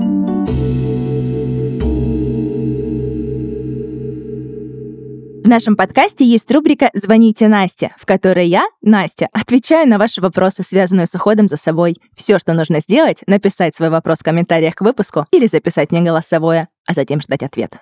нашем 5.51 5.75
подкасте 5.75 6.24
есть 6.24 6.50
рубрика 6.50 6.89
«Звоните 6.93 7.50
Насте», 7.50 7.93
в 7.98 8.05
которой 8.05 8.48
я, 8.48 8.63
Настя, 8.81 9.27
отвечаю 9.34 9.88
на 9.88 9.98
ваши 9.98 10.22
вопросы, 10.22 10.63
связанные 10.63 11.08
с 11.08 11.13
уходом 11.13 11.50
за 11.50 11.58
собой. 11.58 11.98
Все, 12.15 12.39
что 12.39 12.53
нужно 12.53 12.79
сделать, 12.79 13.22
написать 13.27 13.75
свой 13.75 13.89
вопрос 13.89 14.20
в 14.20 14.24
комментариях 14.24 14.75
к 14.75 14.81
выпуску 14.81 15.25
или 15.29 15.48
записать 15.48 15.91
мне 15.91 16.01
голосовое, 16.01 16.70
а 16.88 16.93
затем 16.93 17.20
ждать 17.20 17.43
ответ. 17.43 17.75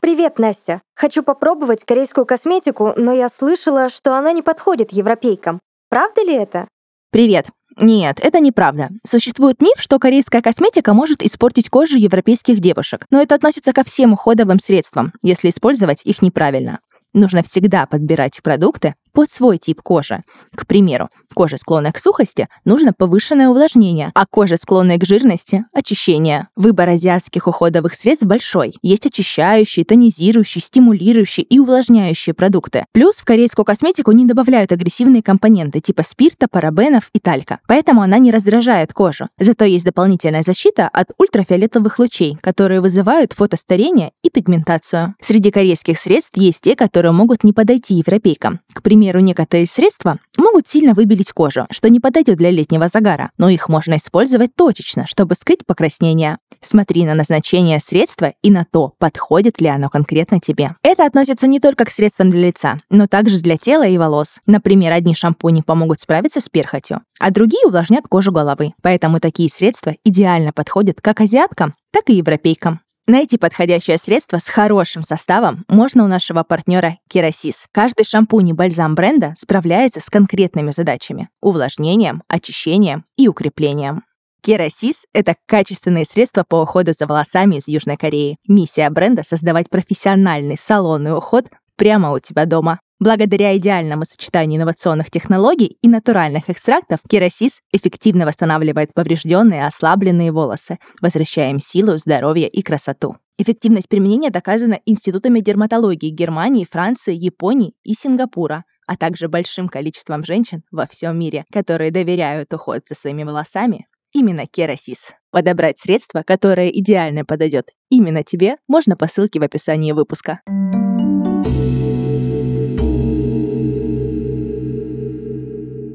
Привет, 0.00 0.38
Настя. 0.38 0.82
Хочу 0.94 1.22
попробовать 1.22 1.84
корейскую 1.86 2.26
косметику, 2.26 2.92
но 2.96 3.12
я 3.12 3.30
слышала, 3.30 3.88
что 3.88 4.14
она 4.16 4.32
не 4.32 4.42
подходит 4.42 4.92
европейкам. 4.92 5.60
Правда 5.88 6.22
ли 6.22 6.34
это? 6.34 6.68
Привет. 7.10 7.46
Нет, 7.76 8.20
это 8.22 8.40
неправда. 8.40 8.88
Существует 9.06 9.60
миф, 9.60 9.76
что 9.78 9.98
корейская 9.98 10.42
косметика 10.42 10.92
может 10.92 11.22
испортить 11.22 11.68
кожу 11.68 11.96
европейских 11.96 12.60
девушек, 12.60 13.06
но 13.10 13.20
это 13.20 13.34
относится 13.34 13.72
ко 13.72 13.84
всем 13.84 14.12
уходовым 14.12 14.58
средствам, 14.58 15.12
если 15.22 15.50
использовать 15.50 16.04
их 16.04 16.22
неправильно. 16.22 16.80
Нужно 17.12 17.42
всегда 17.42 17.86
подбирать 17.86 18.40
продукты 18.42 18.94
под 19.12 19.30
свой 19.30 19.58
тип 19.58 19.82
кожи. 19.82 20.22
К 20.54 20.66
примеру, 20.66 21.08
коже, 21.34 21.56
склонной 21.56 21.92
к 21.92 21.98
сухости, 21.98 22.48
нужно 22.64 22.92
повышенное 22.92 23.48
увлажнение, 23.48 24.10
а 24.14 24.26
коже, 24.26 24.56
склонной 24.56 24.98
к 24.98 25.04
жирности– 25.04 25.64
очищение. 25.72 26.48
Выбор 26.56 26.90
азиатских 26.90 27.46
уходовых 27.46 27.94
средств 27.94 28.26
большой. 28.26 28.74
Есть 28.82 29.06
очищающие, 29.06 29.84
тонизирующие, 29.84 30.62
стимулирующие 30.62 31.44
и 31.44 31.58
увлажняющие 31.58 32.34
продукты. 32.34 32.86
Плюс 32.92 33.16
в 33.16 33.24
корейскую 33.24 33.64
косметику 33.64 34.12
не 34.12 34.26
добавляют 34.26 34.72
агрессивные 34.72 35.22
компоненты 35.22 35.80
типа 35.80 36.02
спирта, 36.02 36.46
парабенов 36.50 37.10
и 37.12 37.18
талька, 37.18 37.60
поэтому 37.66 38.02
она 38.02 38.18
не 38.18 38.30
раздражает 38.30 38.92
кожу. 38.92 39.28
Зато 39.38 39.64
есть 39.64 39.84
дополнительная 39.84 40.42
защита 40.42 40.88
от 40.88 41.08
ультрафиолетовых 41.18 41.98
лучей, 41.98 42.36
которые 42.40 42.80
вызывают 42.80 43.32
фотостарение 43.32 44.12
и 44.22 44.30
пигментацию. 44.30 45.14
Среди 45.20 45.50
корейских 45.50 45.98
средств 45.98 46.36
есть 46.36 46.60
те, 46.62 46.76
которые 46.76 47.12
могут 47.12 47.44
не 47.44 47.52
подойти 47.52 47.94
европейкам. 47.94 48.60
К 48.72 48.82
примеру, 48.82 48.99
примеру, 49.00 49.20
некоторые 49.20 49.66
средства 49.66 50.18
могут 50.36 50.68
сильно 50.68 50.92
выбелить 50.92 51.32
кожу, 51.32 51.66
что 51.70 51.88
не 51.88 52.00
подойдет 52.00 52.36
для 52.36 52.50
летнего 52.50 52.86
загара, 52.86 53.30
но 53.38 53.48
их 53.48 53.70
можно 53.70 53.96
использовать 53.96 54.54
точечно, 54.54 55.06
чтобы 55.06 55.36
скрыть 55.36 55.64
покраснение. 55.64 56.36
Смотри 56.60 57.06
на 57.06 57.14
назначение 57.14 57.80
средства 57.80 58.34
и 58.42 58.50
на 58.50 58.66
то, 58.70 58.92
подходит 58.98 59.58
ли 59.58 59.68
оно 59.68 59.88
конкретно 59.88 60.38
тебе. 60.38 60.74
Это 60.82 61.06
относится 61.06 61.46
не 61.46 61.60
только 61.60 61.86
к 61.86 61.90
средствам 61.90 62.28
для 62.28 62.48
лица, 62.48 62.76
но 62.90 63.06
также 63.06 63.40
для 63.40 63.56
тела 63.56 63.86
и 63.86 63.96
волос. 63.96 64.38
Например, 64.44 64.92
одни 64.92 65.14
шампуни 65.14 65.62
помогут 65.62 66.00
справиться 66.00 66.40
с 66.40 66.50
перхотью, 66.50 67.00
а 67.18 67.30
другие 67.30 67.64
увлажнят 67.64 68.04
кожу 68.06 68.32
головы. 68.32 68.74
Поэтому 68.82 69.18
такие 69.18 69.48
средства 69.48 69.94
идеально 70.04 70.52
подходят 70.52 71.00
как 71.00 71.22
азиаткам, 71.22 71.74
так 71.90 72.10
и 72.10 72.16
европейкам. 72.16 72.80
Найти 73.10 73.38
подходящее 73.38 73.98
средство 73.98 74.38
с 74.38 74.46
хорошим 74.46 75.02
составом 75.02 75.64
можно 75.66 76.04
у 76.04 76.06
нашего 76.06 76.44
партнера 76.44 76.98
Керасис. 77.08 77.66
Каждый 77.72 78.04
шампунь 78.04 78.50
и 78.50 78.52
бальзам 78.52 78.94
бренда 78.94 79.34
справляется 79.36 79.98
с 79.98 80.08
конкретными 80.08 80.70
задачами– 80.70 81.28
увлажнением, 81.42 82.22
очищением 82.28 83.04
и 83.16 83.26
укреплением. 83.26 84.04
Керасис— 84.44 85.06
это 85.12 85.34
качественные 85.46 86.04
средства 86.04 86.44
по 86.48 86.62
уходу 86.62 86.92
за 86.92 87.08
волосами 87.08 87.56
из 87.56 87.66
Южной 87.66 87.96
Кореи. 87.96 88.36
Миссия 88.46 88.88
бренда— 88.90 89.24
создавать 89.24 89.68
профессиональный 89.68 90.56
салонный 90.56 91.12
уход 91.12 91.46
прямо 91.74 92.12
у 92.12 92.20
тебя 92.20 92.46
дома. 92.46 92.78
Благодаря 93.00 93.56
идеальному 93.56 94.04
сочетанию 94.04 94.58
инновационных 94.58 95.10
технологий 95.10 95.78
и 95.80 95.88
натуральных 95.88 96.50
экстрактов, 96.50 96.98
керосис 97.08 97.60
эффективно 97.72 98.26
восстанавливает 98.26 98.92
поврежденные, 98.92 99.66
ослабленные 99.66 100.32
волосы, 100.32 100.78
возвращая 101.00 101.50
им 101.50 101.60
силу, 101.60 101.96
здоровье 101.96 102.46
и 102.46 102.60
красоту. 102.60 103.16
Эффективность 103.38 103.88
применения 103.88 104.28
доказана 104.28 104.80
институтами 104.84 105.40
дерматологии 105.40 106.10
Германии, 106.10 106.68
Франции, 106.70 107.14
Японии 107.14 107.72
и 107.84 107.94
Сингапура, 107.94 108.64
а 108.86 108.98
также 108.98 109.28
большим 109.28 109.70
количеством 109.70 110.22
женщин 110.22 110.62
во 110.70 110.84
всем 110.84 111.18
мире, 111.18 111.46
которые 111.50 111.90
доверяют 111.90 112.52
уход 112.52 112.82
за 112.86 112.94
своими 112.94 113.24
волосами 113.24 113.86
именно 114.12 114.44
Керасис. 114.44 115.14
Подобрать 115.30 115.78
средство, 115.78 116.22
которое 116.22 116.68
идеально 116.68 117.24
подойдет 117.24 117.70
именно 117.88 118.24
тебе, 118.24 118.56
можно 118.68 118.94
по 118.94 119.06
ссылке 119.06 119.40
в 119.40 119.42
описании 119.42 119.92
выпуска. 119.92 120.40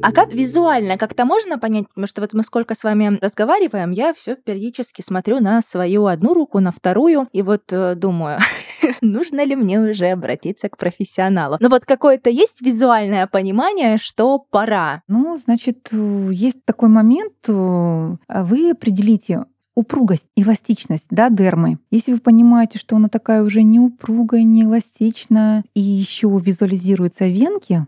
А 0.05 0.11
как 0.11 0.31
визуально 0.31 0.99
как-то 0.99 1.25
можно 1.25 1.57
понять? 1.57 1.87
Потому 1.87 2.05
что 2.05 2.21
вот 2.21 2.33
мы 2.33 2.43
сколько 2.43 2.75
с 2.75 2.83
вами 2.83 3.17
разговариваем, 3.21 3.89
я 3.89 4.13
все 4.13 4.35
периодически 4.35 5.01
смотрю 5.01 5.39
на 5.39 5.63
свою 5.63 6.05
одну 6.05 6.35
руку, 6.35 6.59
на 6.59 6.71
вторую, 6.71 7.27
и 7.31 7.41
вот 7.41 7.63
э, 7.71 7.95
думаю, 7.95 8.37
нужно 9.01 9.43
ли 9.43 9.55
мне 9.55 9.79
уже 9.79 10.11
обратиться 10.11 10.69
к 10.69 10.77
профессионалу. 10.77 11.57
Но 11.59 11.69
вот 11.69 11.85
какое-то 11.85 12.29
есть 12.29 12.61
визуальное 12.61 13.25
понимание, 13.25 13.97
что 13.97 14.37
пора. 14.37 15.01
Ну, 15.07 15.35
значит, 15.37 15.89
э, 15.91 16.29
есть 16.31 16.63
такой 16.65 16.89
момент, 16.89 17.33
э, 17.47 18.15
вы 18.29 18.69
определите, 18.69 19.45
упругость, 19.73 20.27
эластичность, 20.35 21.07
да, 21.09 21.31
дермы. 21.31 21.79
Если 21.89 22.13
вы 22.13 22.19
понимаете, 22.19 22.77
что 22.77 22.95
она 22.95 23.09
такая 23.09 23.41
уже 23.41 23.63
не 23.63 23.79
упругая, 23.79 24.43
не 24.43 24.63
эластичная, 24.63 25.63
и 25.73 25.81
еще 25.81 26.27
визуализируются 26.27 27.25
венки, 27.25 27.87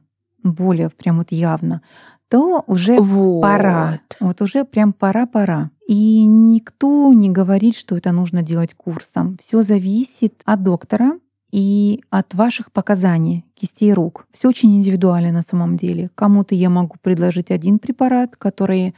более 0.53 0.89
прям 0.89 1.17
вот 1.17 1.31
явно, 1.31 1.81
то 2.29 2.63
уже 2.67 2.99
вот. 2.99 3.41
пора. 3.41 4.01
Вот 4.19 4.41
уже 4.41 4.65
прям 4.65 4.93
пора-пора. 4.93 5.71
И 5.87 6.25
никто 6.25 7.13
не 7.13 7.29
говорит, 7.29 7.75
что 7.75 7.95
это 7.95 8.11
нужно 8.11 8.41
делать 8.41 8.73
курсом. 8.73 9.37
Все 9.41 9.61
зависит 9.63 10.41
от 10.45 10.63
доктора 10.63 11.19
и 11.51 12.03
от 12.09 12.33
ваших 12.33 12.71
показаний 12.71 13.45
кистей 13.53 13.93
рук. 13.93 14.27
Все 14.31 14.49
очень 14.49 14.75
индивидуально 14.75 15.31
на 15.31 15.43
самом 15.43 15.77
деле. 15.77 16.09
Кому-то 16.15 16.55
я 16.55 16.69
могу 16.69 16.97
предложить 17.01 17.51
один 17.51 17.79
препарат, 17.79 18.35
который, 18.35 18.95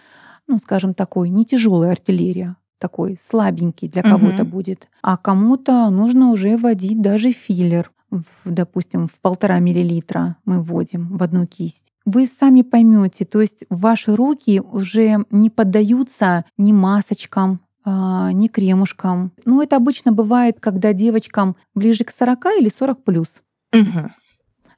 ну, 0.48 0.58
скажем, 0.58 0.96
такой 0.96 1.30
не 1.30 1.46
тяжелая 1.46 1.92
артиллерия, 1.92 2.56
такой 2.80 3.20
слабенький 3.22 3.88
для 3.88 4.02
кого-то 4.02 4.44
угу. 4.44 4.52
будет. 4.52 4.88
А 5.04 5.18
кому-то 5.18 5.90
нужно 5.92 6.32
уже 6.32 6.58
вводить 6.58 7.02
даже 7.02 7.32
филлер 7.32 7.92
в, 8.12 8.24
допустим, 8.46 9.08
в 9.08 9.14
полтора 9.20 9.60
миллилитра 9.60 10.38
мы 10.46 10.62
вводим 10.62 11.18
в 11.18 11.24
одну 11.24 11.46
кисть, 11.46 11.92
вы 12.06 12.26
сами 12.26 12.62
поймете, 12.64 13.26
то 13.26 13.42
есть 13.42 13.66
ваши 13.70 14.16
руки 14.16 14.60
уже 14.60 15.26
не 15.30 15.50
поддаются 15.50 16.46
ни 16.58 16.72
масочкам, 16.72 17.62
а, 17.86 18.32
ни 18.34 18.48
кремушкам. 18.48 19.32
Ну, 19.46 19.62
это 19.62 19.76
обычно 19.76 20.12
бывает, 20.12 20.60
когда 20.60 20.94
девочкам 20.94 21.56
ближе 21.76 22.04
к 22.04 22.12
40 22.12 22.46
или 22.60 22.70
40 22.70 23.04
плюс. 23.04 23.42
Угу. 23.74 24.12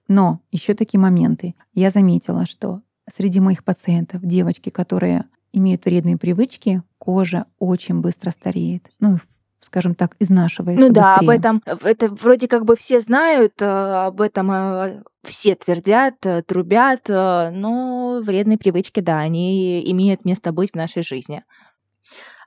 Но 0.07 0.41
еще 0.51 0.73
такие 0.73 0.99
моменты. 0.99 1.55
Я 1.73 1.89
заметила, 1.89 2.45
что 2.45 2.81
среди 3.13 3.39
моих 3.39 3.63
пациентов 3.63 4.21
девочки, 4.23 4.69
которые 4.69 5.25
имеют 5.53 5.85
вредные 5.85 6.17
привычки, 6.17 6.83
кожа 6.97 7.45
очень 7.59 8.01
быстро 8.01 8.31
стареет. 8.31 8.89
Ну, 8.99 9.17
скажем 9.62 9.95
так, 9.95 10.15
изнашивается. 10.19 10.82
Ну 10.82 10.91
да, 10.91 11.17
быстрее. 11.17 11.26
об 11.26 11.30
этом 11.30 11.63
это 11.84 12.10
вроде 12.10 12.47
как 12.47 12.65
бы 12.65 12.76
все 12.76 13.00
знают, 13.00 13.62
э, 13.62 13.65
об 13.65 14.19
этом 14.19 14.52
э, 14.52 15.04
все 15.24 15.56
твердят, 15.56 16.26
э, 16.26 16.41
трубят, 16.41 17.08
но 17.08 18.21
вредные 18.24 18.58
привычки, 18.58 19.00
да, 19.00 19.19
они 19.19 19.82
имеют 19.91 20.26
место 20.26 20.52
быть 20.52 20.71
в 20.71 20.76
нашей 20.76 21.04
жизни. 21.04 21.43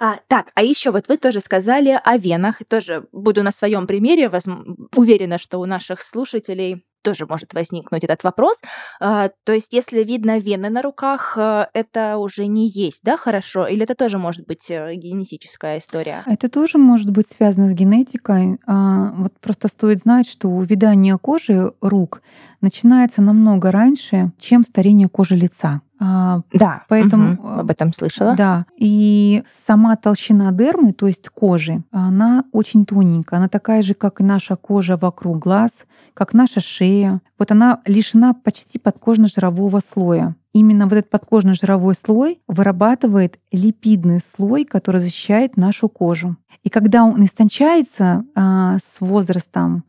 А, 0.01 0.19
так, 0.27 0.51
а 0.55 0.63
еще 0.63 0.91
вот 0.91 1.09
вы 1.09 1.17
тоже 1.17 1.41
сказали 1.41 1.99
о 2.05 2.19
венах. 2.19 2.59
Тоже 2.69 3.07
буду 3.13 3.43
на 3.43 3.53
своем 3.53 3.87
примере. 3.87 4.29
Возм... 4.29 4.89
Уверена, 4.97 5.39
что 5.39 5.59
у 5.59 5.67
наших 5.67 6.03
слушателей 6.03 6.85
тоже 7.05 7.27
может 7.27 7.55
возникнуть 7.55 8.03
этот 8.03 8.25
вопрос. 8.25 8.61
А, 9.01 9.31
то 9.45 9.53
есть, 9.53 9.73
если 9.73 10.03
видно 10.03 10.39
вены 10.39 10.71
на 10.71 10.83
руках, 10.83 11.35
э, 11.37 11.67
это 11.75 12.17
уже 12.17 12.47
не 12.47 12.69
есть, 12.69 13.01
да, 13.05 13.17
хорошо? 13.17 13.67
Или 13.67 13.85
это 13.85 13.95
тоже 13.95 14.19
может 14.19 14.47
быть 14.47 14.71
э, 14.71 14.95
генетическая 14.95 15.79
история? 15.79 16.23
Это 16.27 16.49
тоже 16.49 16.79
может 16.79 17.11
быть 17.11 17.27
связано 17.37 17.69
с 17.69 17.75
генетикой. 17.75 18.59
А, 18.67 19.13
вот 19.17 19.33
просто 19.41 19.69
стоит 19.69 20.01
знать, 20.01 20.29
что 20.29 20.49
увядание 20.49 21.19
кожи 21.19 21.73
рук 21.81 22.23
начинается 22.61 23.23
намного 23.23 23.71
раньше, 23.71 24.33
чем 24.39 24.65
старение 24.65 25.09
кожи 25.09 25.37
лица. 25.37 25.83
А, 26.01 26.41
да, 26.53 26.83
поэтому 26.89 27.35
угу, 27.35 27.49
об 27.61 27.71
этом 27.71 27.93
слышала. 27.93 28.35
Да, 28.35 28.67
и 28.77 29.45
сама 29.67 29.97
толщина 29.97 30.51
дермы, 30.53 30.93
то 30.93 31.07
есть 31.07 31.29
кожи, 31.29 31.83
она 31.93 32.45
очень 32.53 32.85
тоненькая, 32.85 33.39
она 33.39 33.49
такая 33.49 33.83
же, 33.83 33.95
как 33.95 34.21
и 34.21 34.25
наша 34.25 34.57
кожа 34.57 34.97
вокруг 34.97 35.39
глаз, 35.39 35.87
как 36.13 36.35
наша 36.35 36.61
шея. 36.61 37.21
Вот 37.39 37.53
она 37.53 37.81
лишена 37.87 38.35
почти 38.35 38.79
подкожно-жирового 38.79 39.81
слоя. 39.81 40.35
Именно 40.53 40.85
вот 40.85 40.95
этот 40.95 41.11
подкожно-жировой 41.11 41.95
слой 41.95 42.41
вырабатывает 42.47 43.39
липидный 43.51 44.21
слой, 44.21 44.65
который 44.65 45.01
защищает 45.01 45.57
нашу 45.57 45.89
кожу. 45.89 46.37
И 46.63 46.71
когда 46.71 47.05
он 47.05 47.25
истончается 47.25 48.25
а, 48.35 48.79
с 48.79 49.01
возрастом, 49.01 49.85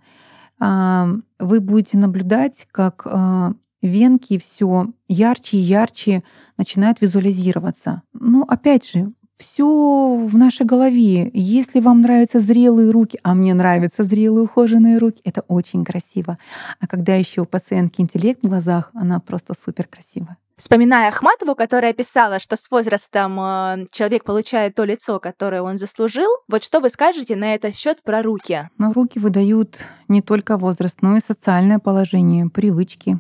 а, 0.60 1.10
вы 1.40 1.60
будете 1.60 1.98
наблюдать, 1.98 2.68
как 2.72 3.06
а, 3.06 3.54
венки 3.86 4.38
все 4.38 4.88
ярче 5.08 5.58
и 5.58 5.62
ярче 5.62 6.24
начинают 6.58 7.02
визуализироваться. 7.02 8.02
Но 8.14 8.44
опять 8.48 8.90
же, 8.90 9.14
все 9.38 10.16
в 10.16 10.38
нашей 10.38 10.66
голове. 10.66 11.30
Если 11.34 11.80
вам 11.80 12.02
нравятся 12.02 12.40
зрелые 12.40 12.92
руки, 12.92 13.20
а 13.24 13.34
мне 13.34 13.54
нравятся 13.54 14.04
зрелые 14.04 14.46
ухоженные 14.46 14.98
руки, 14.98 15.22
это 15.24 15.42
очень 15.48 15.84
красиво. 15.84 16.38
А 16.80 16.88
когда 16.88 17.16
еще 17.16 17.42
у 17.42 17.46
пациентки 17.46 18.02
интеллект 18.02 18.44
в 18.44 18.48
глазах, 18.48 18.92
она 18.94 19.20
просто 19.20 19.54
супер 19.54 19.88
красивая. 19.88 20.38
Вспоминая 20.58 21.10
Ахматову, 21.10 21.54
которая 21.54 21.92
писала, 21.92 22.40
что 22.40 22.56
с 22.56 22.72
возрастом 22.72 23.38
э, 23.42 23.88
человек 23.92 24.24
получает 24.24 24.74
то 24.76 24.86
лицо, 24.86 25.20
которое 25.20 25.62
он 25.62 25.78
заслужил, 25.78 26.30
вот 26.48 26.64
что 26.64 26.80
вы 26.80 26.90
скажете 26.90 27.36
на 27.36 27.56
этот 27.56 27.76
счет 27.76 28.02
про 28.02 28.22
руки? 28.22 28.70
Но 28.78 28.94
руки 28.94 29.20
выдают 29.20 29.80
не 30.08 30.22
только 30.22 30.56
возраст, 30.56 31.02
но 31.02 31.18
и 31.18 31.20
социальное 31.20 31.80
положение, 31.80 32.50
привычки, 32.50 33.20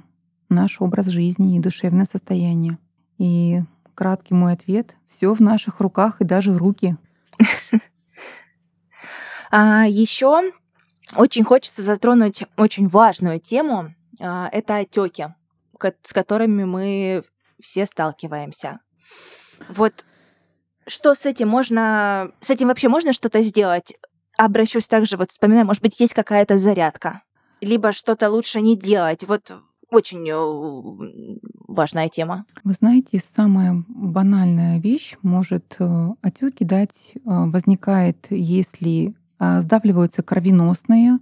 наш 0.49 0.81
образ 0.81 1.08
жизни 1.08 1.55
и 1.55 1.60
душевное 1.60 2.05
состояние. 2.05 2.77
И 3.17 3.62
краткий 3.93 4.34
мой 4.34 4.53
ответ— 4.53 4.95
все 5.08 5.34
в 5.34 5.41
наших 5.41 5.79
руках 5.79 6.21
и 6.21 6.25
даже 6.25 6.58
руки. 6.58 6.97
А 9.51 9.86
еще 9.88 10.51
очень 11.15 11.43
хочется 11.43 11.81
затронуть 11.81 12.43
очень 12.58 12.88
важную 12.88 13.39
тему. 13.39 13.93
А, 14.19 14.49
это 14.51 14.77
отеки, 14.77 15.27
с 16.01 16.13
которыми 16.13 16.65
мы 16.65 17.23
все 17.62 17.86
сталкиваемся. 17.86 18.79
Вот 19.69 20.03
что 20.88 21.15
с 21.15 21.25
этим 21.25 21.47
можно... 21.47 22.31
С 22.41 22.49
этим 22.49 22.67
вообще 22.67 22.89
можно 22.89 23.13
что-то 23.13 23.41
сделать? 23.43 23.93
Обращусь 24.38 24.88
также, 24.88 25.17
вот 25.17 25.31
вспоминаю, 25.31 25.65
может 25.65 25.81
быть, 25.81 25.99
есть 25.99 26.13
какая-то 26.13 26.58
зарядка. 26.58 27.23
Либо 27.62 27.91
что-то 27.91 28.29
лучше 28.29 28.62
не 28.62 28.77
делать. 28.77 29.23
Вот 29.23 29.53
очень 29.95 30.29
э, 30.29 31.39
важная 31.67 32.10
тема. 32.10 32.45
Вы 32.63 32.73
знаете, 32.73 33.19
самая 33.19 33.84
банальная 33.88 34.79
вещь 34.79 35.15
может 35.21 35.75
э, 35.79 36.10
отеки 36.21 36.63
дать, 36.63 37.13
э, 37.15 37.19
возникает, 37.23 38.27
если 38.29 39.15
сдавливаются 39.38 40.23
кровеносные 40.23 41.19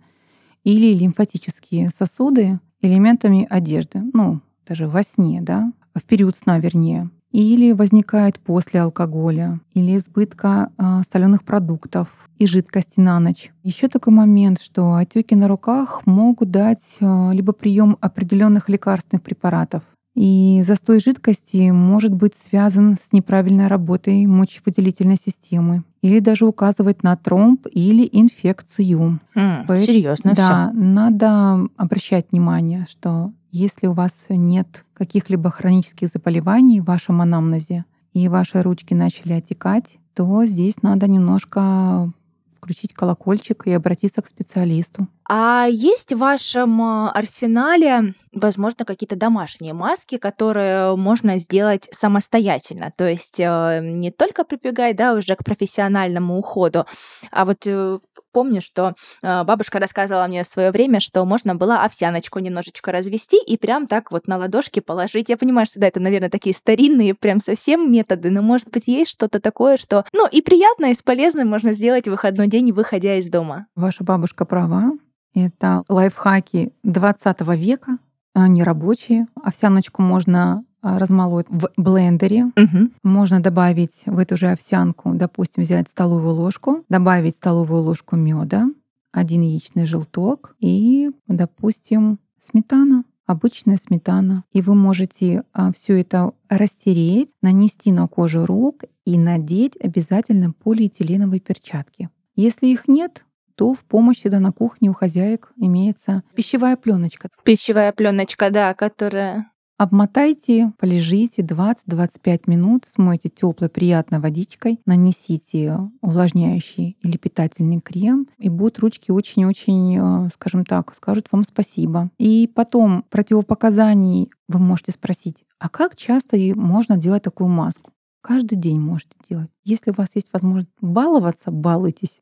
или 0.64 0.94
лимфатические 0.94 1.90
сосуды 1.90 2.60
элементами 2.80 3.48
одежды, 3.50 4.04
ну, 4.14 4.40
даже 4.68 4.88
во 4.88 5.02
сне, 5.02 5.42
да, 5.42 5.74
в 5.96 6.04
период 6.04 6.38
сна 6.38 6.60
вернее 6.60 7.10
или 7.34 7.72
возникает 7.72 8.40
после 8.40 8.82
алкоголя, 8.82 9.60
или 9.74 9.98
избытка 9.98 10.70
э, 10.78 11.02
соленых 11.12 11.44
продуктов 11.44 12.08
и 12.38 12.46
жидкости 12.46 13.00
на 13.00 13.20
ночь. 13.20 13.52
Еще 13.64 13.88
такой 13.88 14.14
момент, 14.14 14.62
что 14.62 14.94
отеки 14.94 15.34
на 15.36 15.48
руках 15.48 16.04
могут 16.06 16.52
дать 16.52 16.98
э, 17.02 17.30
либо 17.34 17.52
прием 17.52 17.98
определенных 18.00 18.70
лекарственных 18.70 19.24
препаратов. 19.24 19.82
И 20.16 20.62
застой 20.64 21.00
жидкости 21.00 21.72
может 21.72 22.14
быть 22.14 22.36
связан 22.36 22.94
с 22.94 23.12
неправильной 23.12 23.66
работой 23.66 24.28
мочевыделительной 24.28 25.16
системы 25.16 25.84
или 26.04 26.20
даже 26.20 26.46
указывать 26.46 27.02
на 27.02 27.16
тромб 27.18 27.66
или 27.72 28.08
инфекцию. 28.12 29.20
Mm, 29.36 29.64
Поэтому, 29.68 29.78
серьезно 29.78 30.34
да, 30.36 30.70
все. 30.70 30.80
надо 30.80 31.68
обращать 31.78 32.28
внимание, 32.32 32.86
что 32.88 33.32
если 33.54 33.86
у 33.86 33.94
вас 33.94 34.26
нет 34.30 34.84
каких-либо 34.96 35.52
хронических 35.52 36.08
заболеваний 36.08 36.82
в 36.82 36.86
вашем 36.86 37.22
анамнезе 37.22 37.86
и 38.12 38.28
ваши 38.28 38.64
ручки 38.64 38.96
начали 38.96 39.34
отекать, 39.34 40.00
то 40.16 40.44
здесь 40.46 40.82
надо 40.82 41.08
немножко 41.08 42.12
включить 42.58 42.94
колокольчик 42.94 43.68
и 43.68 43.72
обратиться 43.72 44.24
к 44.24 44.28
специалисту. 44.28 45.08
А 45.28 45.68
есть 45.70 46.12
в 46.12 46.18
вашем 46.18 46.82
э, 46.82 47.10
арсенале, 47.10 48.14
возможно, 48.34 48.84
какие-то 48.86 49.16
домашние 49.16 49.74
маски, 49.74 50.18
которые 50.18 50.96
можно 50.96 51.40
сделать 51.40 51.88
самостоятельно? 51.92 52.92
То 52.98 53.08
есть 53.08 53.40
э, 53.40 53.80
не 53.82 54.12
только 54.12 54.44
прибегать 54.44 54.96
да, 54.96 55.14
уже 55.14 55.36
к 55.36 55.44
профессиональному 55.44 56.38
уходу, 56.38 56.86
а 57.32 57.46
вот 57.46 57.66
э, 57.66 58.00
помню, 58.34 58.62
что 58.62 58.96
бабушка 59.22 59.78
рассказывала 59.78 60.26
мне 60.26 60.44
в 60.44 60.48
свое 60.48 60.72
время, 60.72 61.00
что 61.00 61.24
можно 61.24 61.54
было 61.54 61.84
овсяночку 61.84 62.40
немножечко 62.40 62.92
развести 62.92 63.38
и 63.38 63.58
прям 63.58 63.86
так 63.86 64.12
вот 64.12 64.26
на 64.28 64.38
ладошки 64.38 64.80
положить. 64.80 65.30
Я 65.30 65.38
понимаю, 65.38 65.68
что 65.68 65.80
да, 65.80 65.88
это, 65.88 66.00
наверное, 66.00 66.32
такие 66.32 66.56
старинные 66.56 67.14
прям 67.14 67.40
совсем 67.40 67.92
методы, 67.92 68.32
но 68.32 68.42
может 68.42 68.70
быть 68.70 68.88
есть 68.88 69.12
что-то 69.12 69.40
такое, 69.40 69.78
что, 69.78 70.06
ну, 70.14 70.28
и 70.28 70.42
приятно, 70.42 70.88
и 70.88 70.96
с 70.96 71.04
полезным 71.04 71.48
можно 71.48 71.74
сделать 71.74 72.08
в 72.08 72.12
выходной 72.12 72.48
день, 72.48 72.72
выходя 72.72 73.18
из 73.18 73.30
дома. 73.30 73.68
Ваша 73.76 74.04
бабушка 74.04 74.46
права. 74.46 74.94
Это 75.34 75.84
лайфхаки 75.90 76.74
20 76.84 77.42
века, 77.58 77.98
они 78.34 78.64
рабочие. 78.64 79.28
Овсяночку 79.42 80.02
можно 80.02 80.64
а, 80.82 81.00
размолоть 81.00 81.46
в 81.50 81.70
блендере. 81.78 82.46
Угу. 82.46 82.92
Можно 83.04 83.40
добавить 83.40 84.04
в 84.06 84.18
эту 84.18 84.38
же 84.38 84.52
овсянку, 84.52 85.14
допустим, 85.14 85.64
взять 85.64 85.90
столовую 85.90 86.36
ложку, 86.36 86.84
добавить 86.90 87.36
столовую 87.36 87.84
ложку 87.84 88.16
меда, 88.16 88.68
один 89.12 89.42
яичный 89.42 89.86
желток 89.86 90.56
и, 90.60 91.12
допустим, 91.28 92.20
сметана 92.40 93.04
обычная 93.26 93.78
сметана. 93.78 94.44
И 94.52 94.62
вы 94.62 94.76
можете 94.76 95.44
а, 95.54 95.72
все 95.72 96.00
это 96.02 96.34
растереть, 96.50 97.32
нанести 97.42 97.92
на 97.92 98.08
кожу 98.08 98.46
рук 98.46 98.84
и 99.06 99.18
надеть 99.18 99.78
обязательно 99.80 100.52
полиэтиленовые 100.52 101.40
перчатки. 101.40 102.10
Если 102.36 102.68
их 102.68 102.88
нет, 102.88 103.26
то 103.56 103.74
в 103.74 103.84
помощь 103.84 104.18
всегда 104.18 104.40
на 104.40 104.52
кухне 104.52 104.90
у 104.90 104.94
хозяек 104.94 105.52
имеется 105.58 106.24
пищевая 106.36 106.76
пленочка. 106.78 107.30
Пищевая 107.44 107.92
пленочка, 107.92 108.50
да, 108.50 108.74
которая 108.74 109.54
Обмотайте, 109.78 110.72
полежите 110.80 111.42
20-25 111.42 112.44
минут, 112.46 112.86
смойте 112.86 113.28
теплой 113.30 113.70
приятной 113.70 114.20
водичкой, 114.20 114.80
нанесите 114.86 115.78
увлажняющий 116.00 116.96
или 117.02 117.18
питательный 117.18 117.82
крем, 117.82 118.28
и 118.38 118.50
будут 118.50 118.80
ручки 118.80 119.10
очень-очень, 119.10 119.98
э, 119.98 120.30
скажем 120.36 120.64
так, 120.64 120.94
скажут 120.96 121.28
вам 121.32 121.44
спасибо. 121.44 122.12
И 122.20 122.50
потом 122.54 123.04
противопоказаний 123.10 124.30
вы 124.48 124.60
можете 124.60 124.92
спросить, 124.92 125.44
а 125.58 125.70
как 125.70 125.96
часто 125.96 126.38
можно 126.56 126.96
делать 126.96 127.24
такую 127.24 127.50
маску? 127.50 127.93
Каждый 128.24 128.56
день 128.56 128.80
можете 128.80 129.18
делать. 129.30 129.50
Если 129.66 129.92
у 129.92 129.94
вас 129.96 130.12
есть 130.16 130.30
возможность 130.32 130.72
баловаться, 130.80 131.52
балуйтесь. 131.52 132.22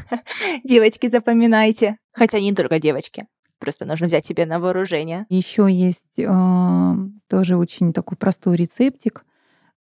Девочки, 0.64 1.08
запоминайте. 1.08 1.98
Хотя 2.12 2.40
не 2.40 2.54
только 2.54 2.78
девочки. 2.78 3.26
Просто 3.58 3.84
нужно 3.84 4.06
взять 4.06 4.24
себе 4.24 4.46
на 4.46 4.58
вооружение. 4.58 5.26
Еще 5.28 5.68
есть 5.70 6.18
э, 6.18 6.94
тоже 7.28 7.58
очень 7.58 7.92
такой 7.92 8.16
простой 8.16 8.56
рецептик. 8.56 9.26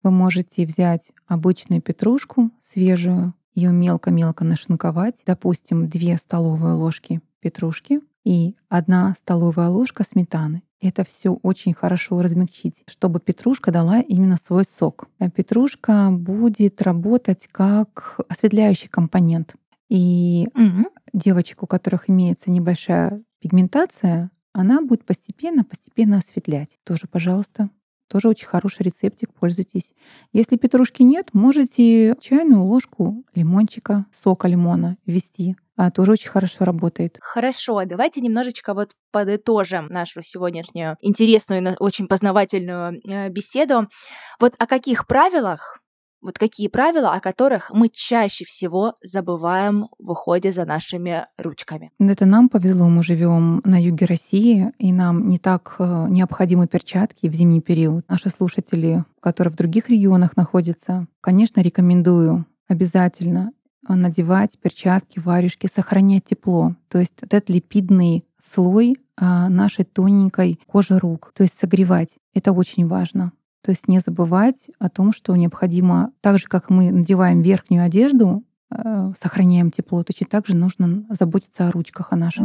Вы 0.02 0.10
можете 0.10 0.64
взять 0.64 1.02
обычную 1.26 1.82
петрушку 1.82 2.50
свежую, 2.62 3.34
ее 3.54 3.70
мелко-мелко 3.70 4.44
нашинковать, 4.44 5.16
допустим, 5.26 5.90
2 5.90 6.16
столовые 6.16 6.72
ложки 6.72 7.20
петрушки, 7.40 8.00
и 8.24 8.56
одна 8.70 9.14
столовая 9.18 9.68
ложка 9.68 10.04
сметаны. 10.04 10.62
Это 10.80 11.04
все 11.04 11.30
очень 11.42 11.74
хорошо 11.74 12.22
размягчить, 12.22 12.82
чтобы 12.88 13.20
петрушка 13.20 13.70
дала 13.70 14.00
именно 14.00 14.36
свой 14.42 14.64
сок. 14.64 15.08
А 15.18 15.30
петрушка 15.30 16.08
будет 16.10 16.80
работать 16.80 17.48
как 17.52 18.18
осветляющий 18.28 18.88
компонент. 18.88 19.54
И 19.90 20.48
Мгм. 20.54 20.86
девочек, 21.12 21.62
у 21.62 21.66
которых 21.66 22.08
имеется 22.08 22.50
небольшая 22.50 23.22
пигментация, 23.40 24.30
она 24.52 24.80
будет 24.80 25.04
постепенно-постепенно 25.04 26.18
осветлять. 26.18 26.70
Тоже, 26.84 27.06
пожалуйста, 27.10 27.68
тоже 28.10 28.28
очень 28.28 28.48
хороший 28.48 28.82
рецептик, 28.82 29.32
пользуйтесь. 29.32 29.92
Если 30.32 30.56
петрушки 30.56 31.02
нет, 31.02 31.28
можете 31.32 32.16
чайную 32.20 32.64
ложку 32.64 33.24
лимончика, 33.34 34.06
сока 34.12 34.48
лимона 34.48 34.96
ввести. 35.06 35.54
А 35.76 35.90
тоже 35.90 36.12
очень 36.12 36.28
хорошо 36.28 36.64
работает. 36.64 37.16
Хорошо, 37.22 37.82
давайте 37.86 38.20
немножечко 38.20 38.74
вот 38.74 38.90
подытожим 39.12 39.86
нашу 39.86 40.22
сегодняшнюю 40.22 40.96
интересную, 41.00 41.74
очень 41.78 42.06
познавательную 42.06 43.00
э, 43.02 43.30
беседу. 43.30 43.88
Вот 44.38 44.54
о 44.58 44.66
каких 44.66 45.06
правилах, 45.06 45.80
вот 46.22 46.38
какие 46.38 46.68
правила, 46.68 47.12
о 47.12 47.20
которых 47.20 47.70
мы 47.72 47.88
чаще 47.88 48.44
всего 48.44 48.94
забываем 49.02 49.88
в 49.98 50.10
уходе 50.10 50.52
за 50.52 50.64
нашими 50.64 51.26
ручками? 51.38 51.90
Это 51.98 52.26
нам 52.26 52.48
повезло, 52.48 52.88
мы 52.88 53.02
живем 53.02 53.60
на 53.64 53.80
юге 53.80 54.06
России, 54.06 54.72
и 54.78 54.92
нам 54.92 55.28
не 55.28 55.38
так 55.38 55.76
э, 55.78 56.06
необходимы 56.08 56.66
перчатки 56.66 57.28
в 57.28 57.34
зимний 57.34 57.60
период. 57.60 58.04
Наши 58.08 58.28
слушатели, 58.28 59.04
которые 59.20 59.52
в 59.52 59.56
других 59.56 59.88
регионах 59.88 60.36
находятся, 60.36 61.06
конечно, 61.20 61.60
рекомендую 61.60 62.46
обязательно 62.68 63.52
надевать 63.88 64.58
перчатки, 64.58 65.18
варежки, 65.18 65.68
сохранять 65.72 66.26
тепло. 66.26 66.76
То 66.88 66.98
есть 66.98 67.14
этот 67.22 67.48
липидный 67.48 68.24
слой 68.40 68.96
а, 69.16 69.48
нашей 69.48 69.84
тоненькой 69.84 70.60
кожи 70.66 70.98
рук, 70.98 71.32
то 71.34 71.42
есть 71.42 71.58
согревать. 71.58 72.10
Это 72.34 72.52
очень 72.52 72.86
важно. 72.86 73.32
То 73.62 73.70
есть 73.72 73.88
не 73.88 73.98
забывать 73.98 74.70
о 74.78 74.88
том, 74.88 75.12
что 75.12 75.36
необходимо, 75.36 76.12
так 76.20 76.38
же 76.38 76.46
как 76.48 76.70
мы 76.70 76.90
надеваем 76.90 77.42
верхнюю 77.42 77.84
одежду, 77.84 78.42
э, 78.74 79.12
сохраняем 79.20 79.70
тепло, 79.70 80.02
точно 80.02 80.26
так 80.30 80.46
же 80.46 80.56
нужно 80.56 81.04
заботиться 81.10 81.68
о 81.68 81.70
ручках, 81.70 82.12
о 82.12 82.16
наших. 82.16 82.44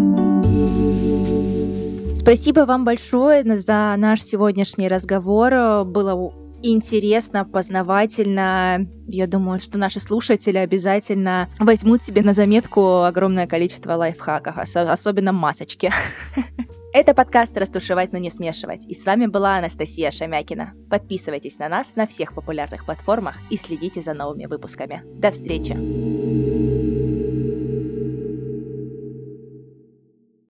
Спасибо 2.15 2.61
вам 2.65 2.85
большое 2.85 3.43
за 3.59 3.93
наш 3.97 4.21
сегодняшний 4.23 4.87
разговор. 4.87 5.53
Э, 5.53 5.83
Было 5.83 6.33
интересно, 6.63 7.45
познавательно. 7.45 8.87
Я 9.07 9.27
думаю, 9.27 9.59
что 9.59 9.77
наши 9.77 9.99
слушатели 9.99 10.57
обязательно 10.57 11.47
возьмут 11.59 12.01
себе 12.01 12.23
на 12.23 12.33
заметку 12.33 13.03
огромное 13.03 13.45
количество 13.47 13.93
лайфхаков, 13.93 14.57
ос- 14.57 14.75
особенно 14.75 15.31
масочки. 15.31 15.91
Это 16.97 17.13
подкаст 17.13 17.57
«Растушевать, 17.57 18.13
но 18.13 18.19
не 18.19 18.31
смешивать». 18.31 18.85
И 18.85 18.93
с 18.93 19.05
вами 19.05 19.25
была 19.25 19.57
Анастасия 19.57 20.11
Шамякина. 20.11 20.75
Подписывайтесь 20.89 21.59
на 21.59 21.67
нас 21.67 21.97
на 21.97 22.07
всех 22.07 22.33
популярных 22.33 22.85
платформах 22.85 23.35
и 23.49 23.57
следите 23.57 24.01
за 24.01 24.13
новыми 24.13 24.45
выпусками. 24.45 25.03
До 25.19 25.31
встречи! 25.31 25.75